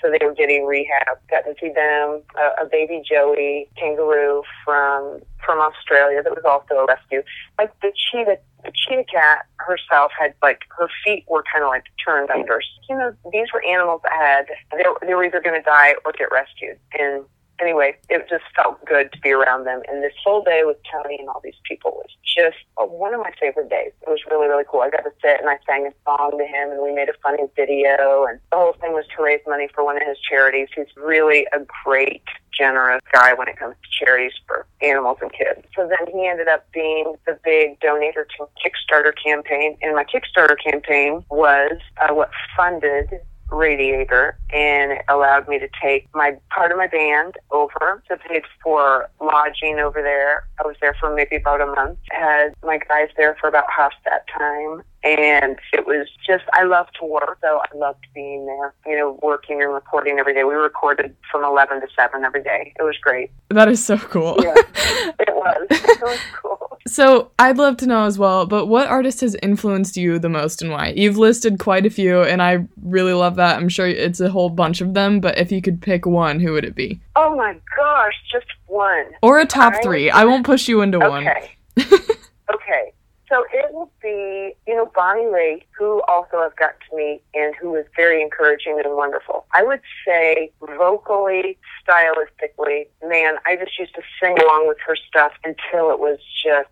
[0.00, 1.18] so they were getting rehab.
[1.30, 6.82] Got to see them, a, a baby Joey kangaroo from from Australia that was also
[6.82, 7.22] a rescue.
[7.58, 11.84] Like the cheetah, the cheetah cat herself had like her feet were kind of like
[12.04, 12.60] turned under.
[12.88, 16.12] You know, these were animals that had they they were either going to die or
[16.12, 17.24] get rescued, and
[17.60, 19.82] anyway, it just felt good to be around them.
[19.88, 23.32] And this whole day with Tony and all these people was just one of my
[23.40, 23.92] favorite days.
[24.02, 24.80] It was really, really cool.
[24.80, 27.14] I got to sit and I sang a song to him and we made a
[27.22, 28.26] funny video.
[28.28, 30.68] And the whole thing was to raise money for one of his charities.
[30.74, 32.22] He's really a great,
[32.56, 35.66] generous guy when it comes to charities for animals and kids.
[35.76, 39.76] So then he ended up being the big donator to a Kickstarter campaign.
[39.82, 46.06] And my Kickstarter campaign was uh, what funded radiator and it allowed me to take
[46.14, 50.44] my part of my band over to paid for lodging over there.
[50.62, 51.98] I was there for maybe about a month.
[52.10, 56.86] Had my guys there for about half that time and it was just I love
[57.00, 58.74] to work, so I loved being there.
[58.86, 60.44] You know, working and recording every day.
[60.44, 62.72] We recorded from eleven to seven every day.
[62.78, 63.30] It was great.
[63.48, 64.36] That is so cool.
[64.42, 65.66] Yeah, it was.
[65.70, 66.67] It was cool.
[66.86, 70.62] So I'd love to know as well, but what artist has influenced you the most
[70.62, 70.92] and why?
[70.96, 73.56] You've listed quite a few, and I really love that.
[73.56, 76.52] I'm sure it's a whole bunch of them, but if you could pick one, who
[76.52, 77.00] would it be?
[77.16, 79.06] Oh my gosh, just one.
[79.22, 79.82] Or a top I...
[79.82, 80.10] three.
[80.10, 81.26] I won't push you into one.
[81.26, 81.50] okay.
[81.74, 81.86] one.
[82.54, 82.92] okay.
[83.28, 87.54] So it will be, you know, Bonnie Raitt, who also I've got to meet and
[87.56, 89.44] who is very encouraging and wonderful.
[89.54, 95.32] I would say vocally, stylistically, man, I just used to sing along with her stuff
[95.44, 96.68] until it was just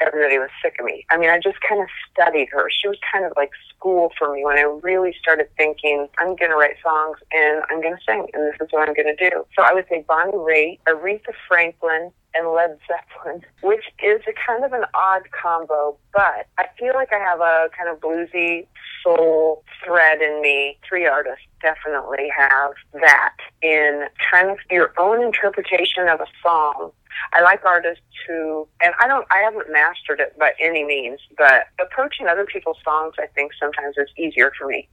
[0.00, 1.06] everybody was sick of me.
[1.10, 2.68] I mean, I just kind of studied her.
[2.70, 6.50] She was kind of like school for me when I really started thinking, I'm going
[6.50, 9.30] to write songs and I'm going to sing and this is what I'm going to
[9.30, 9.44] do.
[9.56, 14.64] So I would say Bonnie Raitt, Aretha Franklin, and Led Zeppelin, which is a kind
[14.64, 18.66] of an odd combo, but I feel like I have a kind of bluesy
[19.02, 20.78] soul thread in me.
[20.88, 26.90] Three artists definitely have that in kind of your own interpretation of a song
[27.32, 31.64] I like artists who, and I don't, I haven't mastered it by any means, but
[31.80, 34.88] approaching other people's songs, I think sometimes is easier for me.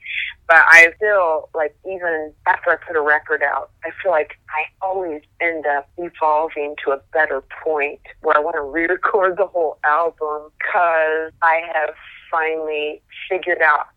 [0.48, 4.86] But I feel like even after I put a record out, I feel like I
[4.86, 9.78] always end up evolving to a better point where I want to re-record the whole
[9.84, 11.96] album because I have
[12.30, 13.88] finally figured out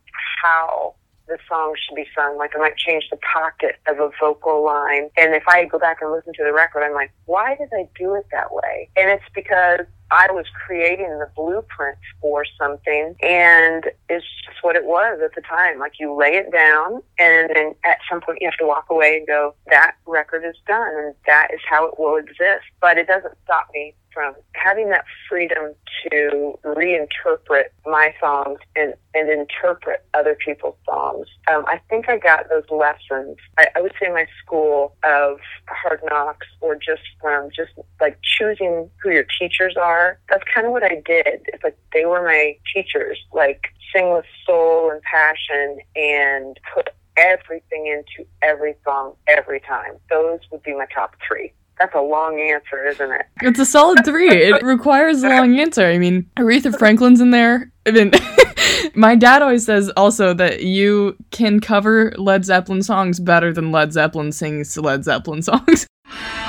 [0.42, 0.94] how
[1.26, 2.36] the song should be sung.
[2.36, 5.08] Like I might change the pocket of a vocal line.
[5.16, 7.88] And if I go back and listen to the record, I'm like, why did I
[7.98, 8.88] do it that way?
[8.96, 14.84] And it's because I was creating the blueprint for something and it's just what it
[14.84, 15.80] was at the time.
[15.80, 19.16] Like you lay it down and then at some point you have to walk away
[19.16, 22.64] and go, that record is done and that is how it will exist.
[22.80, 25.74] But it doesn't stop me from having that freedom
[26.08, 31.26] to reinterpret my songs and, and interpret other people's songs.
[31.50, 33.36] Um, I think I got those lessons.
[33.58, 38.88] I, I would say my school of hard knocks or just from just like choosing
[39.02, 40.03] who your teachers are.
[40.28, 41.42] That's kind of what I did.
[41.46, 43.62] It's like they were my teachers, like
[43.92, 49.92] sing with soul and passion and put everything into every song every time.
[50.10, 51.52] Those would be my top three.
[51.78, 53.26] That's a long answer, isn't it?
[53.42, 54.30] It's a solid three.
[54.30, 55.84] It requires a long answer.
[55.84, 57.72] I mean, Aretha Franklin's in there.
[57.86, 58.12] I mean,
[58.94, 63.92] my dad always says also that you can cover Led Zeppelin songs better than Led
[63.92, 65.86] Zeppelin sings Led Zeppelin songs.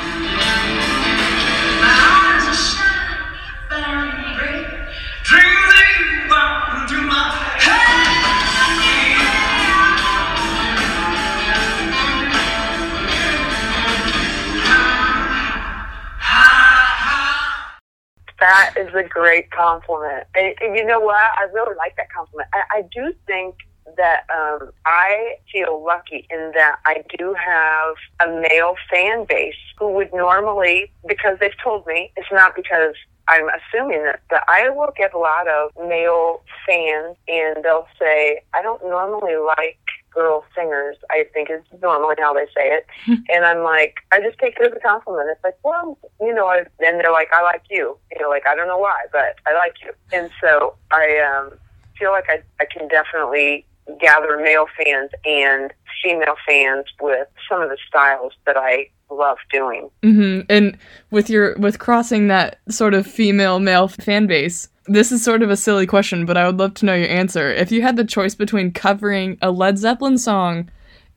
[18.87, 20.25] is a great compliment.
[20.35, 21.15] And, and you know what?
[21.15, 22.49] I really like that compliment.
[22.53, 23.55] I, I do think
[23.97, 27.95] that um, I feel lucky in that I do have
[28.27, 32.95] a male fan base who would normally, because they've told me, it's not because
[33.27, 38.41] I'm assuming that, that I will get a lot of male fans and they'll say,
[38.53, 39.79] I don't normally like
[40.15, 42.87] girl singers, I think is normally how they say it.
[43.29, 45.29] and I'm like, I just take it as a compliment.
[45.31, 47.97] It's like, well, you know, I, and they're like, I like you.
[48.11, 49.91] You know, like, I don't know why, but I like you.
[50.11, 51.57] And so I um,
[51.99, 53.65] feel like I, I can definitely
[53.99, 55.71] gather male fans and
[56.03, 59.89] female fans with some of the styles that I love doing.
[60.01, 60.77] hmm And
[61.11, 65.49] with your with crossing that sort of female male fan base, this is sort of
[65.49, 67.51] a silly question, but I would love to know your answer.
[67.51, 70.69] If you had the choice between covering a Led Zeppelin song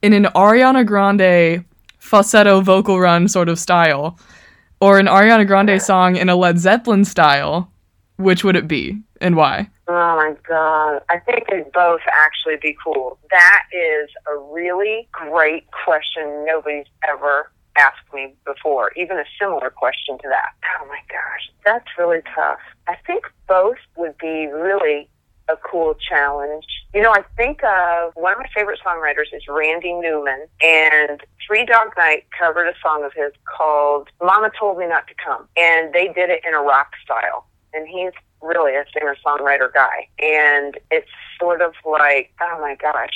[0.03, 1.65] in an Ariana Grande
[1.99, 4.19] falsetto vocal run sort of style,
[4.81, 7.71] or an Ariana Grande song in a Led Zeppelin style,
[8.17, 9.69] which would it be and why?
[9.89, 11.03] Oh my god.
[11.11, 13.19] I think they'd both actually be cool.
[13.31, 17.51] That is a really great question nobody's ever
[18.09, 20.53] asked me before, even a similar question to that.
[20.81, 22.59] Oh my gosh, that's really tough.
[22.87, 25.09] I think both would be really
[25.49, 26.67] a cool challenge.
[26.95, 31.65] You know, I think of one of my favorite songwriters is Randy Newman, and Three
[31.65, 35.93] Dog Night covered a song of his called Mama Told Me Not to Come, and
[35.93, 37.47] they did it in a rock style.
[37.73, 38.13] And he's
[38.43, 40.09] really a singer songwriter guy.
[40.19, 43.13] And it's sort of like, oh my gosh,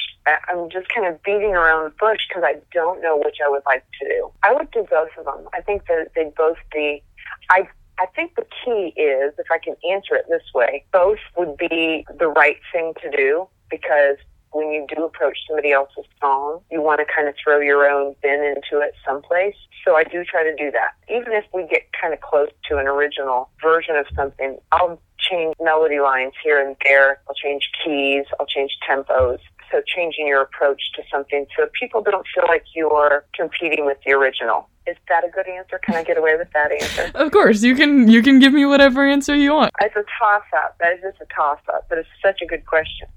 [0.48, 3.62] I'm just kind of beating around the bush because I don't know which I would
[3.66, 4.32] like to do.
[4.42, 5.48] I would do both of them.
[5.52, 7.02] I think that they'd both be,
[7.50, 11.56] I, I think the key is, if I can answer it this way, both would
[11.56, 14.16] be the right thing to do because
[14.52, 18.14] when you do approach somebody else's song, you want to kind of throw your own
[18.16, 19.54] spin into it someplace.
[19.84, 20.92] So I do try to do that.
[21.08, 25.54] Even if we get kind of close to an original version of something, I'll change
[25.60, 27.20] melody lines here and there.
[27.28, 28.24] I'll change keys.
[28.38, 29.38] I'll change tempos.
[29.70, 34.12] So changing your approach to something so people don't feel like you're competing with the
[34.12, 34.68] original.
[34.86, 35.78] Is that a good answer?
[35.78, 37.10] Can I get away with that answer?
[37.14, 39.72] Of course, you can you can give me whatever answer you want.
[39.80, 40.76] It's a toss up.
[40.80, 43.08] That is just a toss up, but it's such a good question.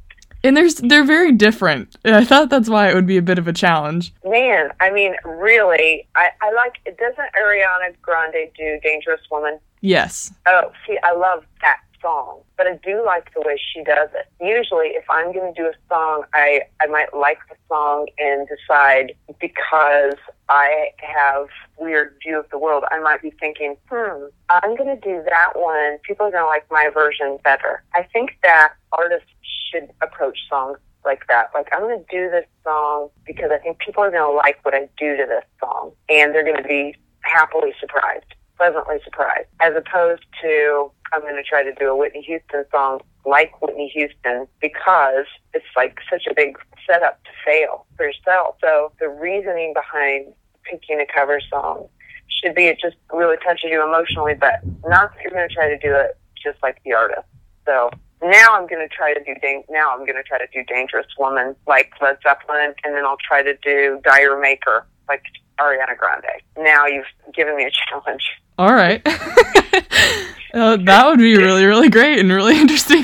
[0.45, 1.95] And there's they're very different.
[2.03, 4.13] And I thought that's why it would be a bit of a challenge.
[4.23, 6.97] Man, I mean, really, I, I like it.
[6.99, 9.59] Doesn't Ariana Grande do Dangerous Woman?
[9.81, 10.31] Yes.
[10.47, 14.27] Oh, see, I love that song, but I do like the way she does it.
[14.39, 18.47] Usually, if I'm going to do a song, I, I might like the song and
[18.47, 20.13] decide because
[20.47, 21.47] I have
[21.79, 25.53] weird view of the world, I might be thinking, hmm, I'm going to do that
[25.55, 25.97] one.
[26.03, 27.83] People are going to like my version better.
[27.95, 29.29] I think that artists
[29.75, 31.49] should approach songs like that.
[31.53, 34.63] Like, I'm going to do this song because I think people are going to like
[34.63, 39.47] what I do to this song, and they're going to be happily surprised, pleasantly surprised,
[39.61, 43.89] as opposed to I'm going to try to do a Whitney Houston song like Whitney
[43.93, 46.57] Houston because it's like such a big
[46.87, 48.55] setup to fail for yourself.
[48.61, 50.33] So the reasoning behind
[50.63, 51.87] picking a cover song
[52.27, 55.69] should be it just really touches you emotionally, but not that you're going to try
[55.69, 57.27] to do it just like the artist.
[57.65, 57.89] So
[58.31, 60.63] now I'm going to try to do dang- now I'm going to try to do
[60.63, 65.23] Dangerous Woman like Led Zeppelin, and then I'll try to do D'yer Mak'er like
[65.59, 66.41] Ariana Grande.
[66.57, 68.23] Now you've given me a challenge.
[68.57, 69.01] All right.
[70.53, 73.03] uh, that would be really really great and really interesting.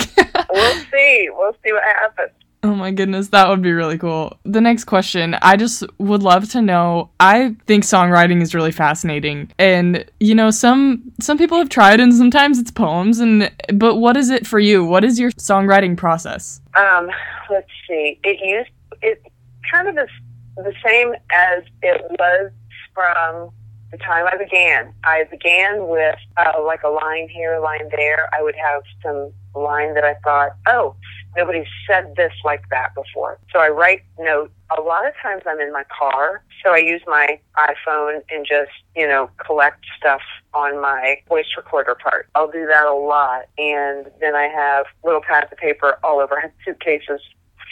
[0.49, 1.29] We'll see.
[1.31, 2.31] We'll see what happens.
[2.63, 4.38] Oh my goodness, that would be really cool.
[4.43, 7.10] The next question, I just would love to know.
[7.19, 9.52] I think songwriting is really fascinating.
[9.58, 14.16] And you know, some some people have tried and sometimes it's poems and but what
[14.16, 14.86] is it for you?
[14.86, 16.62] What is your songwriting process?
[16.76, 17.09] Um,
[17.49, 18.20] let's see.
[18.24, 18.70] It used
[19.01, 19.24] it
[19.72, 20.09] kind of is
[20.55, 22.51] the same as it was
[22.93, 23.49] from
[23.91, 24.93] the time I began.
[25.03, 28.30] I began with uh, like a line here, a line there.
[28.34, 30.95] I would have some line that I thought, oh,
[31.36, 33.39] nobody's said this like that before.
[33.51, 34.51] So I write notes.
[34.77, 38.71] A lot of times I'm in my car, so I use my iPhone and just,
[38.95, 40.21] you know, collect stuff
[40.53, 42.29] on my voice recorder part.
[42.36, 43.47] I'll do that a lot.
[43.57, 46.53] And then I have little pads of paper all over.
[46.65, 47.21] Suitcases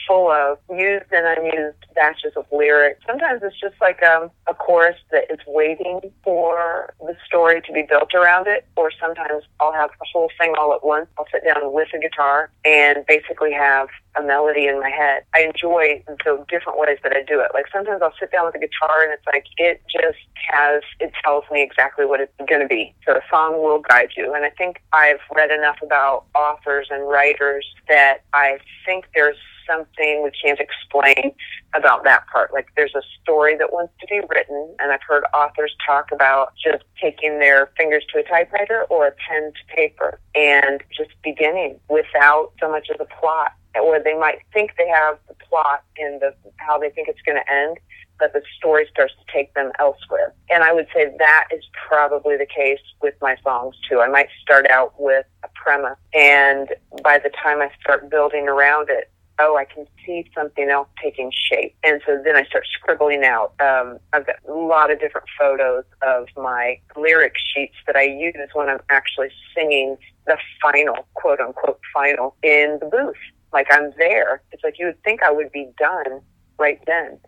[0.10, 2.99] full of used and unused batches of lyrics.
[3.05, 7.84] Sometimes it's just like um, a chorus that is waiting for the story to be
[7.88, 11.07] built around it, or sometimes I'll have the whole thing all at once.
[11.20, 15.24] I'll sit down with a guitar and basically have a melody in my head.
[15.36, 17.51] I enjoy the different ways that I do it.
[17.53, 20.18] Like sometimes I'll sit down with a guitar and it's like it just
[20.49, 22.95] has it tells me exactly what it's going to be.
[23.05, 24.34] So a song will guide you.
[24.34, 29.38] And I think I've read enough about authors and writers that I think there's
[29.70, 31.34] something we can't explain
[31.74, 32.52] about that part.
[32.54, 36.54] Like there's a story that wants to be written, and I've heard authors talk about
[36.64, 41.80] just taking their fingers to a typewriter or a pen to paper and just beginning
[41.90, 43.54] without so much of the plot.
[43.82, 47.38] Or they might think they have the plot and the how they think it's going
[47.38, 47.78] to end,
[48.18, 50.34] but the story starts to take them elsewhere.
[50.50, 54.00] And I would say that is probably the case with my songs too.
[54.00, 56.70] I might start out with a premise, and
[57.04, 61.32] by the time I start building around it, oh, I can see something else taking
[61.32, 61.76] shape.
[61.84, 63.54] And so then I start scribbling out.
[63.60, 68.36] Um, I've got a lot of different photos of my lyric sheets that I use
[68.54, 73.16] when I'm actually singing the final, quote unquote, final in the booth.
[73.54, 74.42] Like I'm there.
[74.52, 76.22] It's like you would think I would be done
[76.58, 77.20] right then.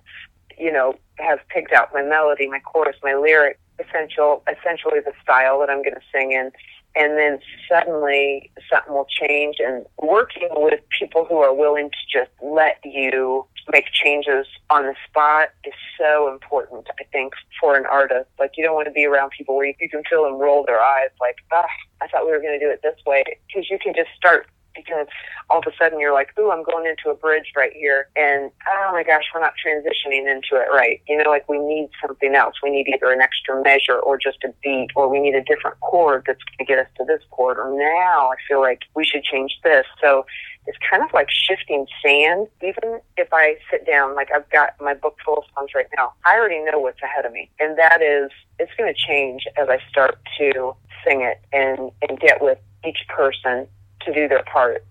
[0.58, 5.60] You know, have picked out my melody, my chorus, my lyric, essential, essentially the style
[5.60, 6.52] that I'm going to sing in
[6.96, 7.40] and then
[7.70, 9.58] suddenly something will change.
[9.60, 14.96] And working with people who are willing to just let you make changes on the
[15.08, 18.30] spot is so important i think for an artist.
[18.40, 20.80] Like you don't want to be around people where you, can feel them roll their
[20.80, 21.66] eyes like ah
[22.02, 24.48] i thought we were going to do it this way because you can just start
[24.76, 25.08] because
[25.50, 28.08] all of a sudden you're like, ooh, I'm going into a bridge right here.
[28.16, 31.02] And oh my gosh, we're not transitioning into it right.
[31.08, 32.56] You know, like we need something else.
[32.64, 35.80] We need either an extra measure or just a beat, or we need a different
[35.82, 37.58] chord that's going to get us to this chord.
[37.58, 39.86] Or now I feel like we should change this.
[40.02, 40.26] So
[40.68, 42.48] it's kind of like shifting sand.
[42.62, 46.14] Even if I sit down, like I've got my book full of songs right now,
[46.26, 47.50] I already know what's ahead of me.
[47.60, 52.20] And that is, it's going to change as I start to sing it and, and
[52.20, 53.68] get with each person
[54.06, 54.84] to do their part.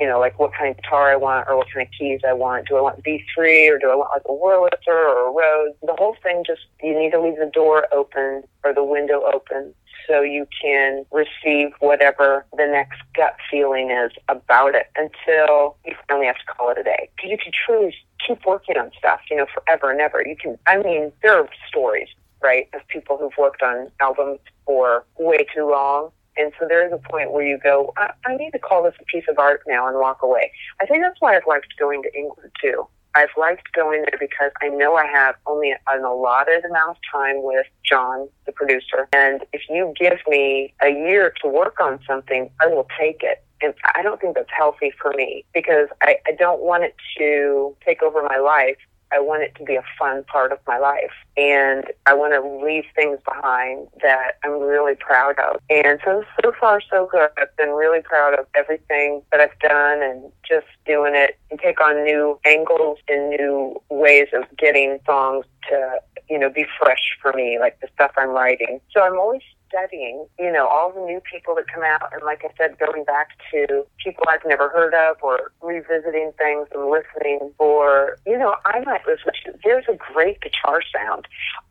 [0.00, 2.32] You know, like what kind of guitar I want or what kind of keys I
[2.32, 2.68] want.
[2.68, 5.76] Do I want B3 or do I want like a Wurlitzer or a Rhodes?
[5.82, 9.74] The whole thing just, you need to leave the door open or the window open
[10.06, 16.26] so you can receive whatever the next gut feeling is about it until you finally
[16.26, 17.10] have to call it a day.
[17.16, 17.94] Because you can truly
[18.26, 20.22] keep working on stuff, you know, forever and ever.
[20.26, 22.08] You can, I mean, there are stories,
[22.40, 26.92] right, of people who've worked on albums for way too long and so there is
[26.92, 29.62] a point where you go, I, I need to call this a piece of art
[29.66, 30.52] now and walk away.
[30.80, 32.86] I think that's why I've liked going to England too.
[33.14, 37.42] I've liked going there because I know I have only an allotted amount of time
[37.42, 39.08] with John, the producer.
[39.12, 43.42] And if you give me a year to work on something, I will take it.
[43.60, 47.76] And I don't think that's healthy for me because I, I don't want it to
[47.84, 48.76] take over my life
[49.12, 51.12] I want it to be a fun part of my life.
[51.36, 55.60] And I want to leave things behind that I'm really proud of.
[55.70, 57.30] And so, so far, so good.
[57.38, 61.80] I've been really proud of everything that I've done and just doing it and take
[61.80, 67.32] on new angles and new ways of getting songs to, you know, be fresh for
[67.32, 68.80] me, like the stuff I'm writing.
[68.90, 72.12] So I'm always studying, you know, all the new people that come out.
[72.12, 76.68] And like I said, going back to people I've never heard of or revisiting things
[76.74, 81.26] and listening or, you know, I might listen to, there's a great guitar sound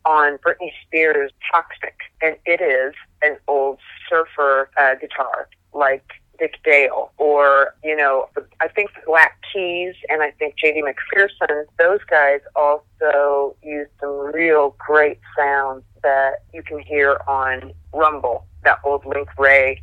[0.05, 1.95] on Britney Spears' Toxic.
[2.21, 3.79] And it is an old
[4.09, 6.05] surfer uh, guitar, like
[6.39, 8.29] Dick Dale or, you know,
[8.59, 10.83] I think Black Keys and I think J.D.
[10.83, 18.45] McPherson, those guys also use some real great sounds that you can hear on Rumble,
[18.63, 19.81] that old Link Wray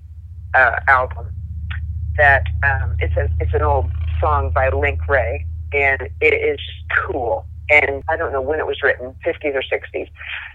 [0.55, 1.27] uh, album.
[2.17, 3.91] That um, it's a it's an old
[4.21, 6.61] song by Link Wray, and it is
[7.07, 7.47] cool.
[7.71, 10.09] And I don't know when it was written, 50s or 60s.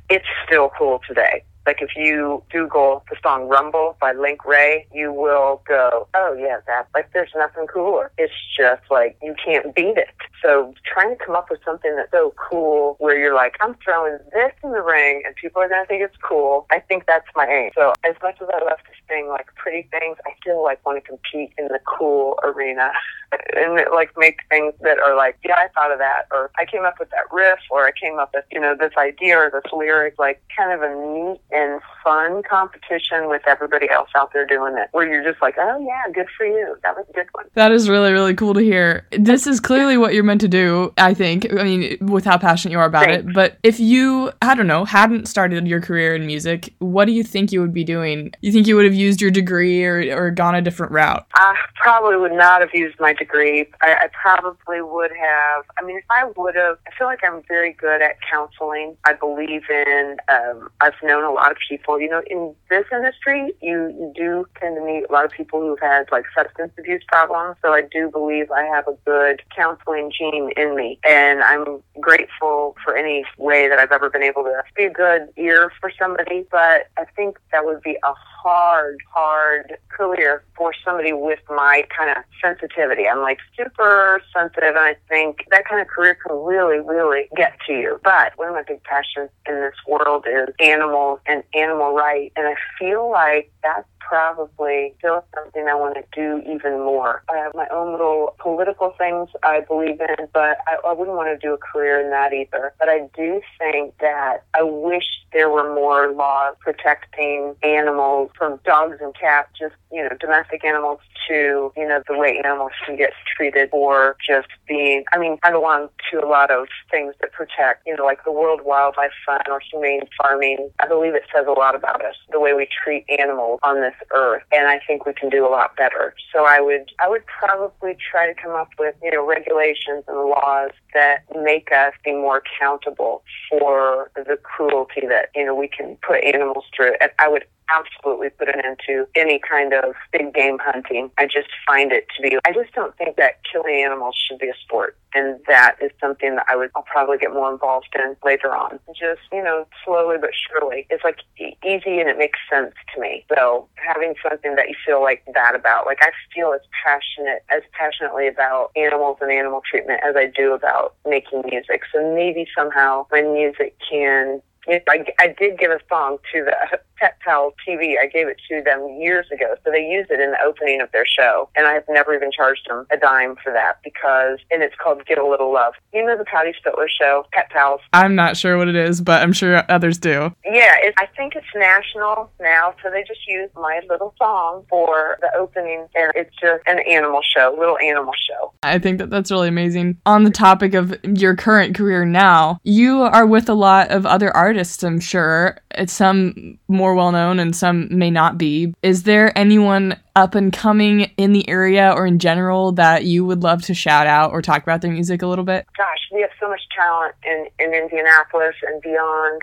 [0.10, 1.43] It's still cool today.
[1.66, 6.60] Like if you Google the song Rumble by Link Wray, you will go, oh yeah,
[6.68, 8.12] that, like there's nothing cooler.
[8.18, 10.16] It's just like, you can't beat it.
[10.41, 14.18] So trying to come up with something that's so cool where you're like, I'm throwing
[14.34, 16.66] this in the ring and people are going to think it's cool.
[16.72, 17.72] I think that's my aim.
[17.76, 20.18] So as much as I love to sing like pretty things.
[20.26, 22.91] I still like want to compete in the cool arena
[23.55, 26.86] and like make things that are like, yeah, I thought of that, or I came
[26.86, 29.72] up with that riff, or I came up with you know this idea or this
[29.74, 34.76] lyric, like kind of a neat and fun competition with everybody else out there doing
[34.78, 37.45] it, where you're just like, oh yeah, good for you, that was a good one.
[37.55, 39.05] That is really really cool to hear.
[39.12, 40.93] This is clearly what you're meant to do.
[40.97, 41.51] I think.
[41.51, 43.28] I mean, with how passionate you are about Thanks.
[43.28, 43.34] it.
[43.34, 47.24] But if you, I don't know, hadn't started your career in music, what do you
[47.24, 48.32] think you would be doing?
[48.41, 51.26] You think you would have used your degree or, or gone a different route?
[51.36, 53.68] I probably would not have used my degree.
[53.82, 55.66] I, I probably would have.
[55.78, 58.95] I mean, if I would have, I feel like I'm very good at counseling.
[59.05, 60.18] I believe in.
[60.30, 61.99] Um, I've known a lot of people.
[61.99, 65.61] You know, in this industry, you, you do tend to meet a lot of people
[65.61, 67.57] who've had like substance abuse problems.
[67.61, 72.75] So I do believe I have a good counseling gene in me, and I'm grateful
[72.83, 76.45] for any way that I've ever been able to be a good ear for somebody.
[76.51, 82.09] But I think that would be a hard, hard career for somebody with my kind
[82.15, 83.07] of sensitivity.
[83.07, 87.57] I'm like super sensitive, and I think that kind of career can really, really get
[87.67, 87.99] to you.
[88.03, 92.47] But one of my big passions in this world is animals and animal rights, and
[92.47, 97.24] I feel like that's probably still something I want to do even more.
[97.32, 101.30] I have my own little political things I believe in, but I, I wouldn't want
[101.30, 102.74] to do a career in that either.
[102.80, 108.97] But I do think that I wish there were more laws protecting animals from dogs
[108.99, 113.14] and cats, just, you know, domestic animals to, you know, the way animals can get
[113.38, 117.86] treated or just being, I mean, I belong to a lot of things that protect,
[117.86, 120.72] you know, like the World Wildlife Fund or humane farming.
[120.80, 123.93] I believe it says a lot about us, the way we treat animals on this
[124.12, 124.43] earth.
[124.52, 126.14] And I think we can do a lot better.
[126.34, 130.18] So I would, I would probably try to come up with, you know, regulations and
[130.18, 135.97] laws that make us be more accountable for the cruelty that, you know, we can
[136.06, 136.93] put animals through.
[137.02, 141.11] And I would absolutely put an end to any kind of big game hunting.
[141.17, 144.47] I just find it to be, I just don't think that killing animals should be
[144.47, 144.97] a sport.
[145.15, 148.80] And that is something that I would, I'll probably get more involved in later on.
[148.89, 150.86] Just, you know, slowly but surely.
[150.89, 153.26] It's like easy and it makes sense to me.
[153.34, 157.63] So having something that you feel like that about, like I feel as passionate, as
[157.72, 161.82] passionately about animals and animal treatment as I do about making music.
[161.91, 167.17] So maybe somehow my music can I, I did give a song to the Pet
[167.24, 167.95] Pal TV.
[167.99, 170.91] I gave it to them years ago, so they used it in the opening of
[170.91, 174.76] their show, and I've never even charged them a dime for that because, and it's
[174.82, 177.82] called "Get a Little Love." You know the Patty Spitler show, Pet Pals.
[177.93, 180.34] I'm not sure what it is, but I'm sure others do.
[180.45, 185.17] Yeah, it, I think it's national now, so they just use my little song for
[185.22, 188.53] the opening, and it's just an animal show, little animal show.
[188.61, 189.97] I think that that's really amazing.
[190.05, 194.36] On the topic of your current career now, you are with a lot of other
[194.36, 195.60] artists, I'm sure.
[195.72, 198.74] It's some more well known and some may not be.
[198.82, 203.43] Is there anyone up and coming in the area or in general that you would
[203.43, 205.66] love to shout out or talk about their music a little bit?
[205.78, 209.41] Gosh, we have so much talent in, in Indianapolis and beyond.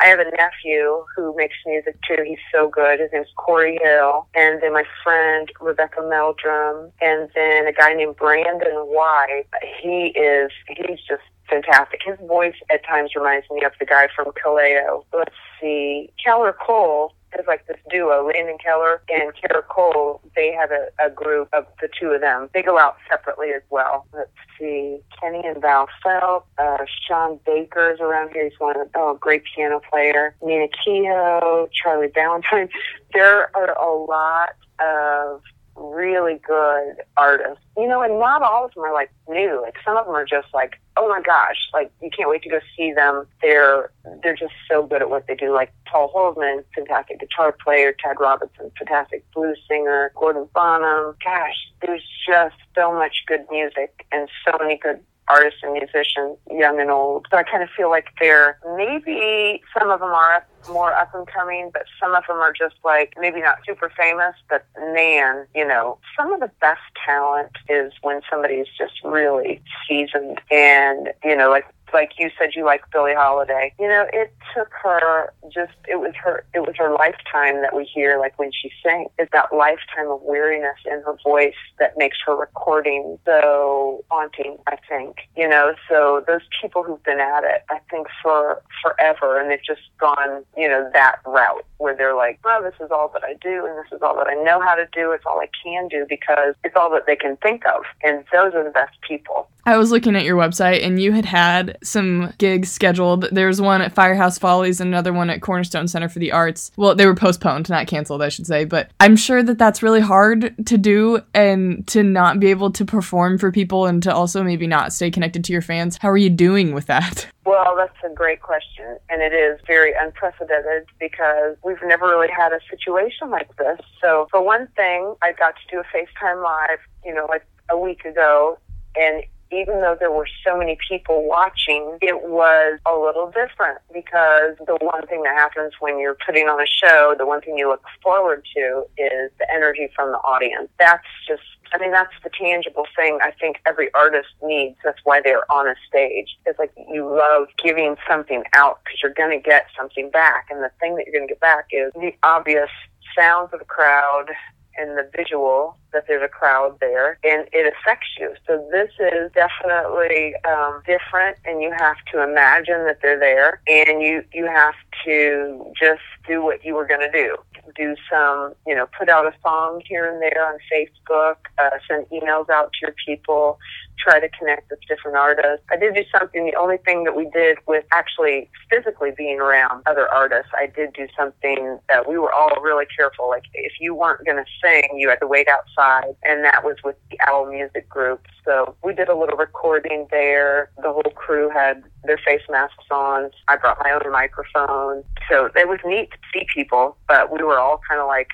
[0.00, 2.22] I have a nephew who makes music too.
[2.24, 3.00] He's so good.
[3.00, 4.28] His name's Corey Hill.
[4.34, 6.92] And then my friend Rebecca Meldrum.
[7.00, 9.44] And then a guy named Brandon White.
[9.82, 12.00] He is, he's just fantastic.
[12.04, 15.04] His voice at times reminds me of the guy from Kaleo.
[15.12, 16.10] Let's see.
[16.22, 20.20] Keller Cole is like this duo, Landon Keller and Kara Cole.
[20.34, 22.48] They have a, a group of the two of them.
[22.54, 24.06] They go out separately as well.
[24.14, 25.00] Let's see.
[25.20, 26.46] Kenny and Val Felt.
[26.58, 28.44] Uh, Sean Baker's around here.
[28.44, 30.34] He's one of oh, great piano player.
[30.42, 32.68] Nina Kehoe, Charlie Valentine.
[33.12, 35.42] There are a lot of
[35.80, 37.64] really good artists.
[37.76, 39.60] You know, and not all of them are like new.
[39.62, 42.50] Like some of them are just like, oh my gosh, like you can't wait to
[42.50, 43.26] go see them.
[43.42, 43.90] They're
[44.22, 45.52] they're just so good at what they do.
[45.52, 51.14] Like Paul Holdman, fantastic guitar player, Ted Robinson, fantastic blues singer, Gordon Bonham.
[51.24, 56.80] Gosh, there's just so much good music and so many good artists and musicians, young
[56.80, 57.26] and old.
[57.30, 61.14] So I kind of feel like they're maybe some of them are up, more up
[61.14, 65.46] and coming, but some of them are just like maybe not super famous, but man,
[65.54, 71.36] you know, some of the best talent is when somebody's just really seasoned and, you
[71.36, 73.72] know, like like you said you like Billie Holiday.
[73.78, 77.84] You know, it took her just it was her it was her lifetime that we
[77.84, 79.10] hear like when she sings.
[79.18, 84.76] It's that lifetime of weariness in her voice that makes her recording so haunting, I
[84.88, 85.16] think.
[85.36, 89.64] You know, so those people who've been at it, I think for forever and they've
[89.64, 93.34] just gone you know, that route where they're like, oh, this is all that I
[93.34, 95.12] do and this is all that I know how to do.
[95.12, 97.82] It's all I can do because it's all that they can think of.
[98.02, 99.48] And those are the best people.
[99.64, 103.28] I was looking at your website and you had had some gigs scheduled.
[103.32, 106.70] There was one at Firehouse Follies and another one at Cornerstone Center for the Arts.
[106.76, 108.64] Well, they were postponed, not canceled, I should say.
[108.64, 112.84] But I'm sure that that's really hard to do and to not be able to
[112.84, 115.98] perform for people and to also maybe not stay connected to your fans.
[116.00, 117.26] How are you doing with that?
[117.48, 122.52] Well, that's a great question, and it is very unprecedented because we've never really had
[122.52, 123.80] a situation like this.
[124.02, 127.78] So, for one thing, I got to do a FaceTime Live, you know, like a
[127.78, 128.58] week ago,
[128.96, 134.56] and even though there were so many people watching, it was a little different because
[134.66, 137.68] the one thing that happens when you're putting on a show, the one thing you
[137.68, 140.68] look forward to is the energy from the audience.
[140.78, 141.42] That's just
[141.72, 144.76] I mean, that's the tangible thing I think every artist needs.
[144.82, 146.38] That's why they're on a stage.
[146.46, 150.46] It's like you love giving something out because you're going to get something back.
[150.50, 152.70] And the thing that you're going to get back is the obvious
[153.14, 154.30] sounds of the crowd,
[154.78, 158.34] and the visual that there's a crowd there and it affects you.
[158.46, 164.02] So this is definitely um, different and you have to imagine that they're there and
[164.02, 164.74] you, you have
[165.04, 167.36] to just do what you were going to do.
[167.76, 172.06] Do some, you know, put out a song here and there on Facebook, uh, send
[172.06, 173.58] emails out to your people,
[173.98, 175.64] try to connect with different artists.
[175.70, 179.82] I did do something, the only thing that we did with actually physically being around
[179.86, 183.28] other artists, I did do something that we were all really careful.
[183.28, 186.76] Like if you weren't going to sing, you had to wait outside, and that was
[186.84, 188.26] with the Owl Music Group.
[188.44, 190.70] So we did a little recording there.
[190.82, 193.30] The whole crew had their face masks on.
[193.48, 195.04] I brought my own microphone.
[195.30, 198.28] So it was neat to see people, but we were all kind of like,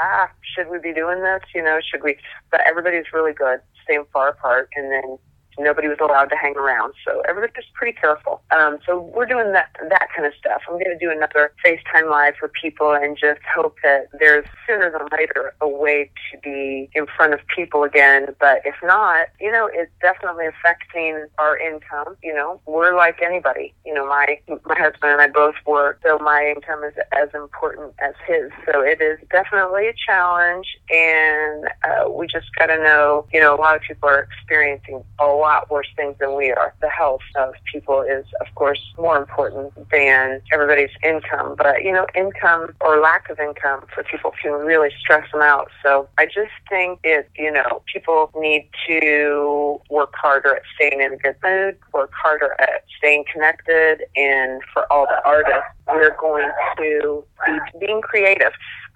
[0.00, 1.42] ah, should we be doing this?
[1.54, 2.16] You know, should we?
[2.50, 5.18] But everybody's really good staying far apart, and then
[5.62, 6.94] nobody was allowed to hang around.
[7.04, 8.42] So everybody was pretty careful.
[8.50, 10.62] Um, so we're doing that that kind of stuff.
[10.68, 14.90] I'm going to do another FaceTime live for people and just hope that there's sooner
[14.90, 18.34] than later a way to be in front of people again.
[18.38, 22.16] But if not, you know, it's definitely affecting our income.
[22.22, 23.74] You know, we're like anybody.
[23.84, 27.94] You know, my my husband and I both work, so my income is as important
[28.00, 28.50] as his.
[28.66, 33.26] So it is definitely a challenge, and uh, we just got to know.
[33.32, 36.74] You know, a lot of people are experiencing a lot worse things than we are.
[36.80, 41.54] The health of people is, of course, more important than everybody's income.
[41.56, 45.68] But, you know, income or lack of income for people can really stress them out.
[45.82, 51.12] So I just think it, you know, people need to work harder at staying in
[51.12, 56.50] a good mood, work harder at staying connected, and for all the artists, we're going
[56.76, 58.52] to be being creative.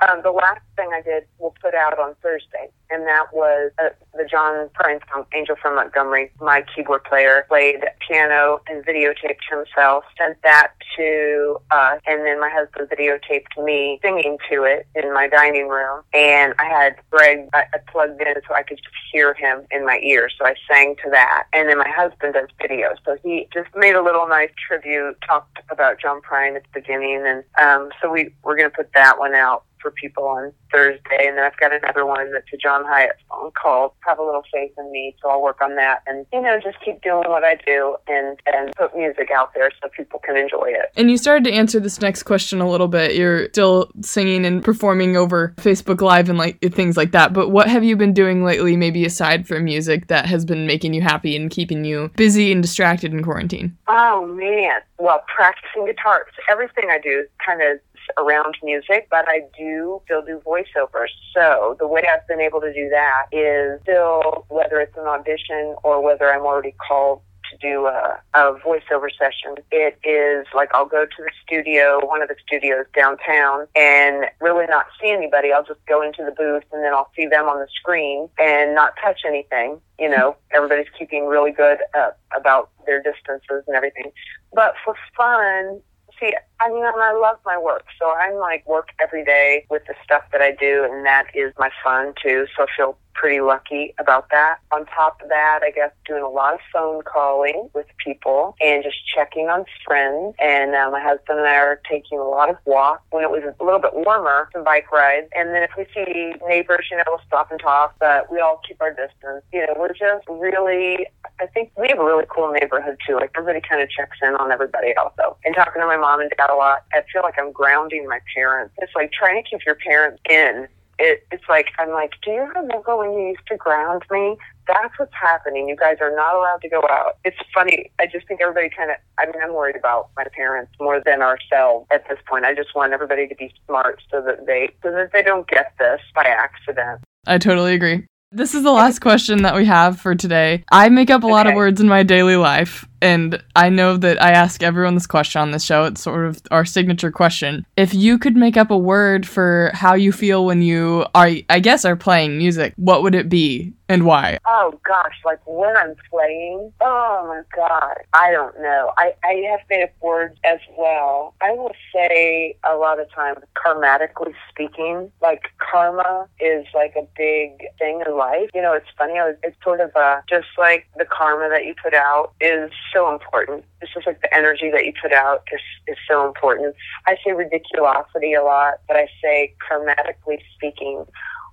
[0.08, 3.90] Um, the last thing I did, we'll put out on Thursday, and that was uh,
[4.14, 6.32] the John Prine song, Angel from Montgomery.
[6.40, 12.50] My keyboard player played piano and videotaped himself, sent that to us, and then my
[12.50, 16.02] husband videotaped me singing to it in my dining room.
[16.12, 19.84] And I had Greg I, I plugged in so I could just hear him in
[19.84, 21.44] my ear, so I sang to that.
[21.52, 25.58] And then my husband does videos, so he just made a little nice tribute, talked
[25.70, 29.18] about John Prine at the beginning, and um, so we we're going to put that
[29.18, 32.73] one out for people on Thursday, and then I've got another one that's a John
[32.82, 36.26] Hiatt song called "Have a Little Faith in Me." So I'll work on that, and
[36.32, 39.88] you know, just keep doing what I do, and and put music out there so
[39.96, 40.90] people can enjoy it.
[40.96, 43.14] And you started to answer this next question a little bit.
[43.14, 47.32] You're still singing and performing over Facebook Live and like things like that.
[47.32, 50.94] But what have you been doing lately, maybe aside from music, that has been making
[50.94, 53.76] you happy and keeping you busy and distracted in quarantine?
[53.88, 56.26] Oh man, well, practicing guitar.
[56.50, 57.78] Everything I do kind of
[58.18, 61.08] around music, but I do still do voiceovers.
[61.34, 65.76] So the way I've been able to do that is still, whether it's an audition
[65.82, 69.54] or whether I'm already called to do a, a voiceover session.
[69.70, 74.66] It is like I'll go to the studio, one of the studios downtown, and really
[74.66, 75.52] not see anybody.
[75.52, 78.74] I'll just go into the booth and then I'll see them on the screen and
[78.74, 79.80] not touch anything.
[79.98, 84.10] You know, everybody's keeping really good uh, about their distances and everything.
[84.52, 85.80] But for fun,
[86.18, 87.84] see, I mean, I love my work.
[87.98, 91.52] So I'm like work every day with the stuff that I do, and that is
[91.58, 92.46] my fun too.
[92.56, 94.58] So I feel pretty lucky about that.
[94.72, 98.82] On top of that, I guess doing a lot of phone calling with people and
[98.82, 100.34] just checking on friends.
[100.40, 103.42] And uh, my husband and I are taking a lot of walks when it was
[103.44, 105.28] a little bit warmer, some bike rides.
[105.34, 108.60] And then if we see neighbors, you know, we'll stop and talk, but we all
[108.66, 109.44] keep our distance.
[109.52, 111.06] You know, we're just really,
[111.40, 113.14] I think we have a really cool neighborhood too.
[113.16, 115.36] Like everybody kind of checks in on everybody also.
[115.44, 118.20] And talking to my mom and dad a lot, I feel like I'm grounding my
[118.34, 118.74] parents.
[118.78, 120.68] It's like trying to keep your parents in
[120.98, 124.36] it, it's like I'm like, do you remember when you used to ground me?
[124.66, 125.68] That's what's happening.
[125.68, 127.18] You guys are not allowed to go out.
[127.24, 127.90] It's funny.
[128.00, 128.96] I just think everybody kind of.
[129.18, 132.44] I mean, I'm worried about my parents more than ourselves at this point.
[132.44, 135.72] I just want everybody to be smart so that they so that they don't get
[135.78, 137.00] this by accident.
[137.26, 138.06] I totally agree.
[138.34, 140.64] This is the last question that we have for today.
[140.72, 144.20] I make up a lot of words in my daily life, and I know that
[144.22, 145.84] I ask everyone this question on this show.
[145.84, 147.66] It's sort of our signature question.
[147.76, 151.60] If you could make up a word for how you feel when you are, I
[151.60, 154.38] guess, are playing music, what would it be and why?
[154.46, 158.92] Oh gosh, like when I'm playing, oh my god, I don't know.
[158.96, 161.34] I, I have made up words as well.
[161.42, 167.66] I will say a lot of times, karmatically speaking, like karma is like a big
[167.78, 168.48] thing in life.
[168.54, 169.14] You know, it's funny.
[169.42, 173.64] It's sort of uh just like the karma that you put out is so important.
[173.82, 176.74] It's just like the energy that you put out is, is so important.
[177.06, 181.04] I say ridiculosity a lot, but I say karmatically speaking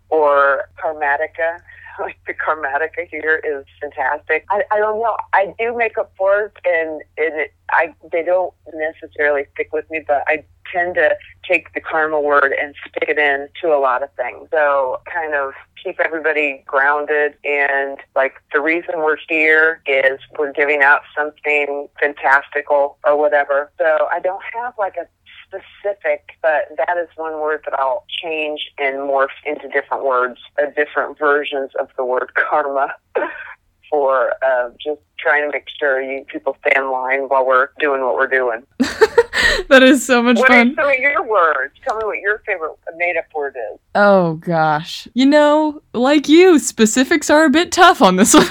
[0.09, 1.59] or karmatica
[2.01, 4.45] like the Karmatica here is fantastic.
[4.49, 5.17] I, I don't know.
[5.33, 10.03] I do make up words, and, and it, I they don't necessarily stick with me,
[10.05, 11.15] but I tend to
[11.47, 14.47] take the karma word and stick it in to a lot of things.
[14.51, 20.81] So kind of keep everybody grounded and like the reason we're here is we're giving
[20.81, 23.71] out something fantastical or whatever.
[23.77, 25.07] So I don't have like a
[25.51, 30.67] specific, but that is one word that I'll change and morph into different words, uh,
[30.75, 32.95] different versions of the word karma
[33.89, 38.01] for uh, just trying to make sure you people stay in line while we're doing
[38.01, 38.63] what we're doing.
[39.69, 40.75] that is so much What are fun.
[40.75, 41.73] some of your words?
[41.87, 43.79] Tell me what your favorite made up word is.
[43.95, 45.07] Oh gosh.
[45.13, 48.47] You know, like you, specifics are a bit tough on this one.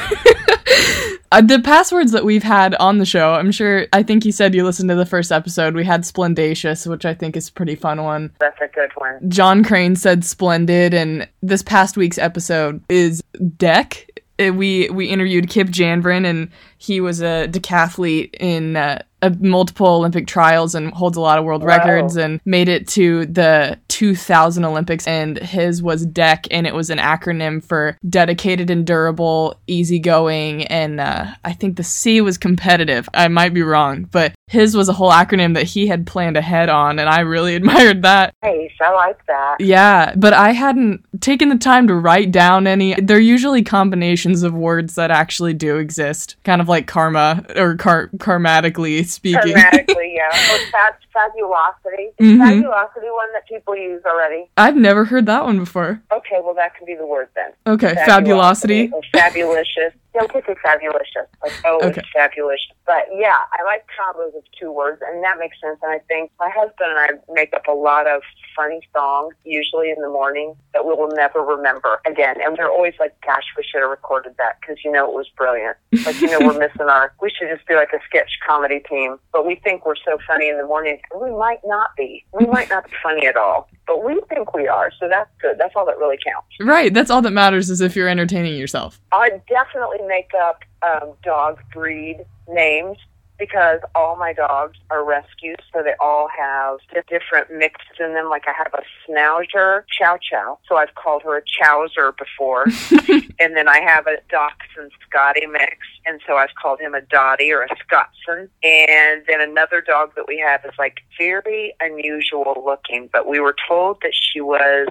[1.32, 4.52] Uh, the passwords that we've had on the show, I'm sure, I think you said
[4.52, 5.74] you listened to the first episode.
[5.76, 8.32] We had Splendacious, which I think is a pretty fun one.
[8.40, 9.30] That's a good one.
[9.30, 13.22] John Crane said Splendid, and this past week's episode is
[13.56, 14.08] Deck.
[14.40, 19.86] Uh, We we interviewed Kip Janvrin, and he was a decathlete in uh, uh, multiple
[19.88, 21.68] Olympic trials and holds a lot of world Wow.
[21.76, 25.06] records and made it to the 2000 Olympics.
[25.06, 31.00] And his was DEC, and it was an acronym for dedicated and durable, easygoing, and
[31.00, 33.08] uh, I think the C was competitive.
[33.14, 36.68] I might be wrong, but his was a whole acronym that he had planned ahead
[36.68, 38.34] on, and I really admired that.
[38.42, 38.70] Nice.
[38.80, 39.56] I like that.
[39.60, 42.94] Yeah, but I hadn't taken the time to write down any.
[42.94, 48.08] They're usually combinations of words that actually do exist, kind of like karma or car-
[48.16, 49.40] karmatically speaking.
[49.52, 50.28] Grammatically, yeah.
[50.52, 52.10] Or fab- fabulosity.
[52.18, 52.38] Is Mhm.
[52.38, 54.48] fabulosity one that people use already?
[54.56, 56.00] I've never heard that one before.
[56.12, 57.50] Okay, well that can be the word then.
[57.66, 58.90] Okay, fabulosity.
[58.92, 59.92] Or fabulicious.
[60.14, 61.26] Yeah, we could say fabulicious.
[61.42, 62.00] Like, oh, Okay.
[62.00, 62.60] it's fabulous.
[62.86, 65.78] But yeah, I like combos of two words, and that makes sense.
[65.82, 68.22] And I think my husband and I make up a lot of
[68.60, 72.36] funny songs, usually in the morning, that we will never remember again.
[72.44, 75.28] And we're always like, gosh, we should have recorded that because, you know, it was
[75.36, 75.76] brilliant.
[76.04, 79.16] Like, you know, we're missing our, we should just be like a sketch comedy team.
[79.32, 82.24] But we think we're so funny in the morning, we might not be.
[82.38, 83.68] We might not be funny at all.
[83.86, 85.56] But we think we are, so that's good.
[85.58, 86.48] That's all that really counts.
[86.60, 89.00] Right, that's all that matters is if you're entertaining yourself.
[89.10, 92.98] I definitely make up um, dog breed names
[93.40, 96.78] because all my dogs are rescues, so they all have
[97.08, 98.28] different mixes in them.
[98.28, 102.64] Like I have a Schnauzer Chow Chow, so I've called her a Chowser before,
[103.40, 107.50] and then I have a Dachshund Scotty mix, and so I've called him a Dottie
[107.50, 108.50] or a Scotsman.
[108.62, 113.56] And then another dog that we have is like very unusual looking, but we were
[113.66, 114.88] told that she was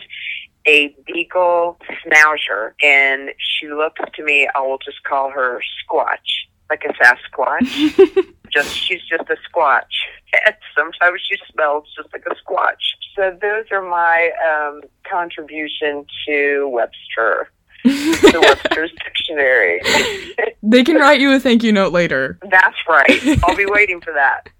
[0.66, 4.48] a beagle schnauzer, and she looks to me.
[4.54, 8.36] I will just call her Squatch, like a Sasquatch.
[8.52, 9.84] just she's just a Squatch.
[10.46, 12.94] And sometimes she smells just like a Squatch.
[13.16, 17.50] So those are my um, contribution to Webster,
[17.84, 19.82] the Webster's dictionary.
[20.64, 22.38] they can write you a thank you note later.
[22.50, 23.40] That's right.
[23.44, 24.50] I'll be waiting for that.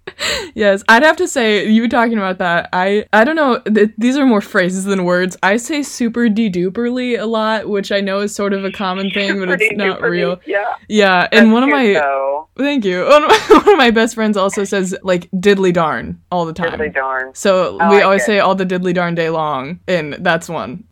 [0.54, 2.70] Yes, I'd have to say you were talking about that.
[2.74, 3.60] I I don't know.
[3.60, 5.38] Th- these are more phrases than words.
[5.44, 9.12] I say super de duperly a lot, which I know is sort of a common
[9.14, 10.42] thing, but it's not real.
[10.46, 10.76] Yeah.
[10.90, 12.50] Yeah, and That's one of my though.
[12.58, 13.06] thank you.
[13.06, 16.54] One of, my, one of my best friends also says like diddly darn all the
[16.54, 16.78] time.
[16.78, 17.34] Diddly darn.
[17.36, 20.84] So we always say all the diddly darn day long, and that's one.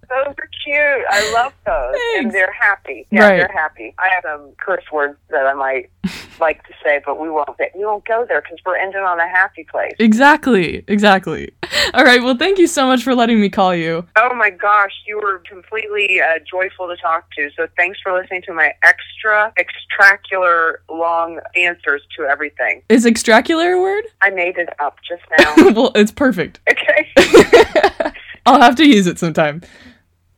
[0.67, 1.05] Cute.
[1.09, 1.93] I love those.
[1.95, 2.25] Thanks.
[2.25, 3.07] And they're happy.
[3.09, 3.37] Yeah, Right.
[3.37, 3.95] they're happy.
[3.99, 5.89] I have some curse words that I might
[6.41, 7.49] like to say, but we won't.
[7.75, 9.93] We won't go there because we're ending on a happy place.
[9.99, 11.51] Exactly, exactly.
[11.93, 14.05] All right, well, thank you so much for letting me call you.
[14.17, 17.49] Oh my gosh, you were completely uh, joyful to talk to.
[17.55, 22.81] So thanks for listening to my extra extracular long answers to everything.
[22.89, 24.03] Is extracular a word?
[24.21, 25.71] I made it up just now.
[25.71, 26.59] well, it's perfect.
[26.69, 28.11] okay.
[28.45, 29.61] I'll have to use it sometime.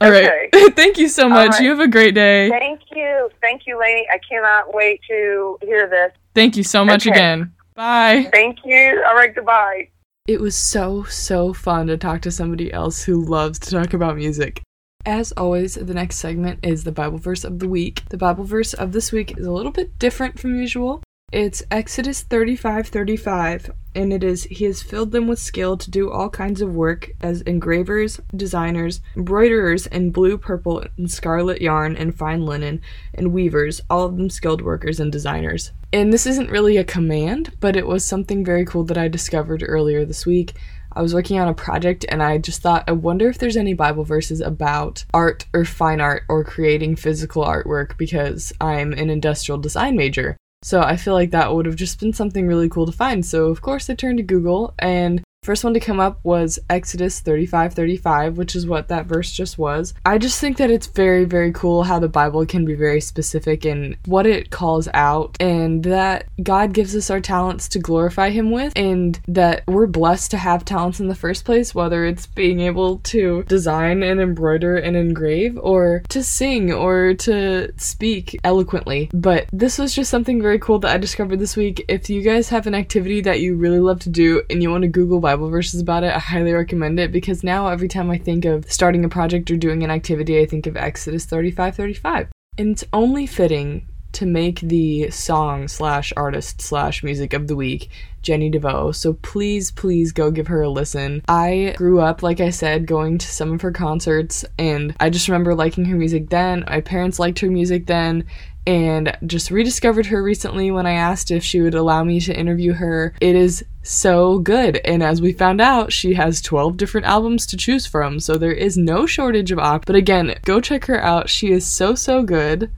[0.01, 0.49] All right.
[0.53, 0.69] Okay.
[0.75, 1.51] Thank you so much.
[1.51, 1.61] right.
[1.61, 2.49] You have a great day.
[2.49, 3.29] Thank you.
[3.41, 4.07] Thank you, Lainey.
[4.13, 6.11] I cannot wait to hear this.
[6.33, 7.11] Thank you so much Okay.
[7.11, 7.53] again.
[7.75, 8.29] Bye.
[8.31, 9.03] Thank you.
[9.07, 9.89] All right, goodbye.
[10.27, 14.15] It was so, so fun to talk to somebody else who loves to talk about
[14.15, 14.61] music.
[15.05, 18.03] As always, the next segment is the Bible verse of the week.
[18.09, 21.01] The Bible verse of this week is a little bit different from usual.
[21.31, 26.09] It's Exodus 35 35, and it is He has filled them with skill to do
[26.09, 32.17] all kinds of work as engravers, designers, embroiderers in blue, purple, and scarlet yarn and
[32.17, 32.81] fine linen,
[33.13, 35.71] and weavers, all of them skilled workers and designers.
[35.93, 39.63] And this isn't really a command, but it was something very cool that I discovered
[39.67, 40.53] earlier this week.
[40.93, 43.75] I was working on a project and I just thought, I wonder if there's any
[43.75, 49.59] Bible verses about art or fine art or creating physical artwork because I'm an industrial
[49.59, 50.35] design major.
[50.61, 53.25] So I feel like that would have just been something really cool to find.
[53.25, 57.21] So of course I turned to Google and first one to come up was Exodus
[57.21, 59.95] 35:35, which is what that verse just was.
[60.05, 63.65] I just think that it's very very cool how the Bible can be very specific
[63.65, 68.51] in what it calls out and that God gives us our talents to glorify him
[68.51, 72.59] with and that we're blessed to have talents in the first place whether it's being
[72.59, 79.09] able to design and embroider and engrave or to sing or to speak eloquently.
[79.15, 81.83] But this was just something very cool that I discovered this week.
[81.87, 84.83] If you guys have an activity that you really love to do and you want
[84.83, 88.17] to Google Bible verses about it, I highly recommend it because now every time I
[88.17, 92.27] think of starting a project or doing an activity, I think of Exodus 35 35.
[92.57, 97.89] And it's only fitting to make the song slash artist slash music of the week
[98.21, 98.91] Jennie DeVoe.
[98.91, 101.23] So please, please go give her a listen.
[101.27, 105.27] I grew up, like I said, going to some of her concerts, and I just
[105.27, 106.63] remember liking her music then.
[106.67, 108.25] My parents liked her music then,
[108.67, 112.73] and just rediscovered her recently when I asked if she would allow me to interview
[112.73, 113.15] her.
[113.19, 117.57] It is so good, and as we found out, she has 12 different albums to
[117.57, 119.85] choose from, so there is no shortage of op.
[119.85, 121.29] But again, go check her out.
[121.29, 122.71] She is so, so good.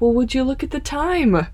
[0.00, 1.48] Well, would you look at the time?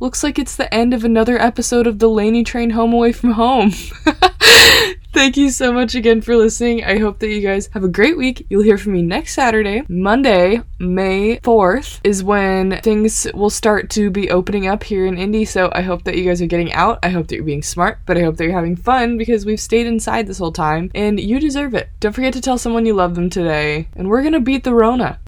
[0.00, 3.32] Looks like it's the end of another episode of the Laney Train Home Away from
[3.32, 3.70] Home.
[5.12, 6.82] Thank you so much again for listening.
[6.82, 8.46] I hope that you guys have a great week.
[8.48, 9.82] You'll hear from me next Saturday.
[9.90, 15.44] Monday, May 4th, is when things will start to be opening up here in Indy.
[15.44, 17.00] So I hope that you guys are getting out.
[17.02, 19.60] I hope that you're being smart, but I hope that you're having fun because we've
[19.60, 21.90] stayed inside this whole time and you deserve it.
[22.00, 23.88] Don't forget to tell someone you love them today.
[23.96, 25.18] And we're going to beat the Rona.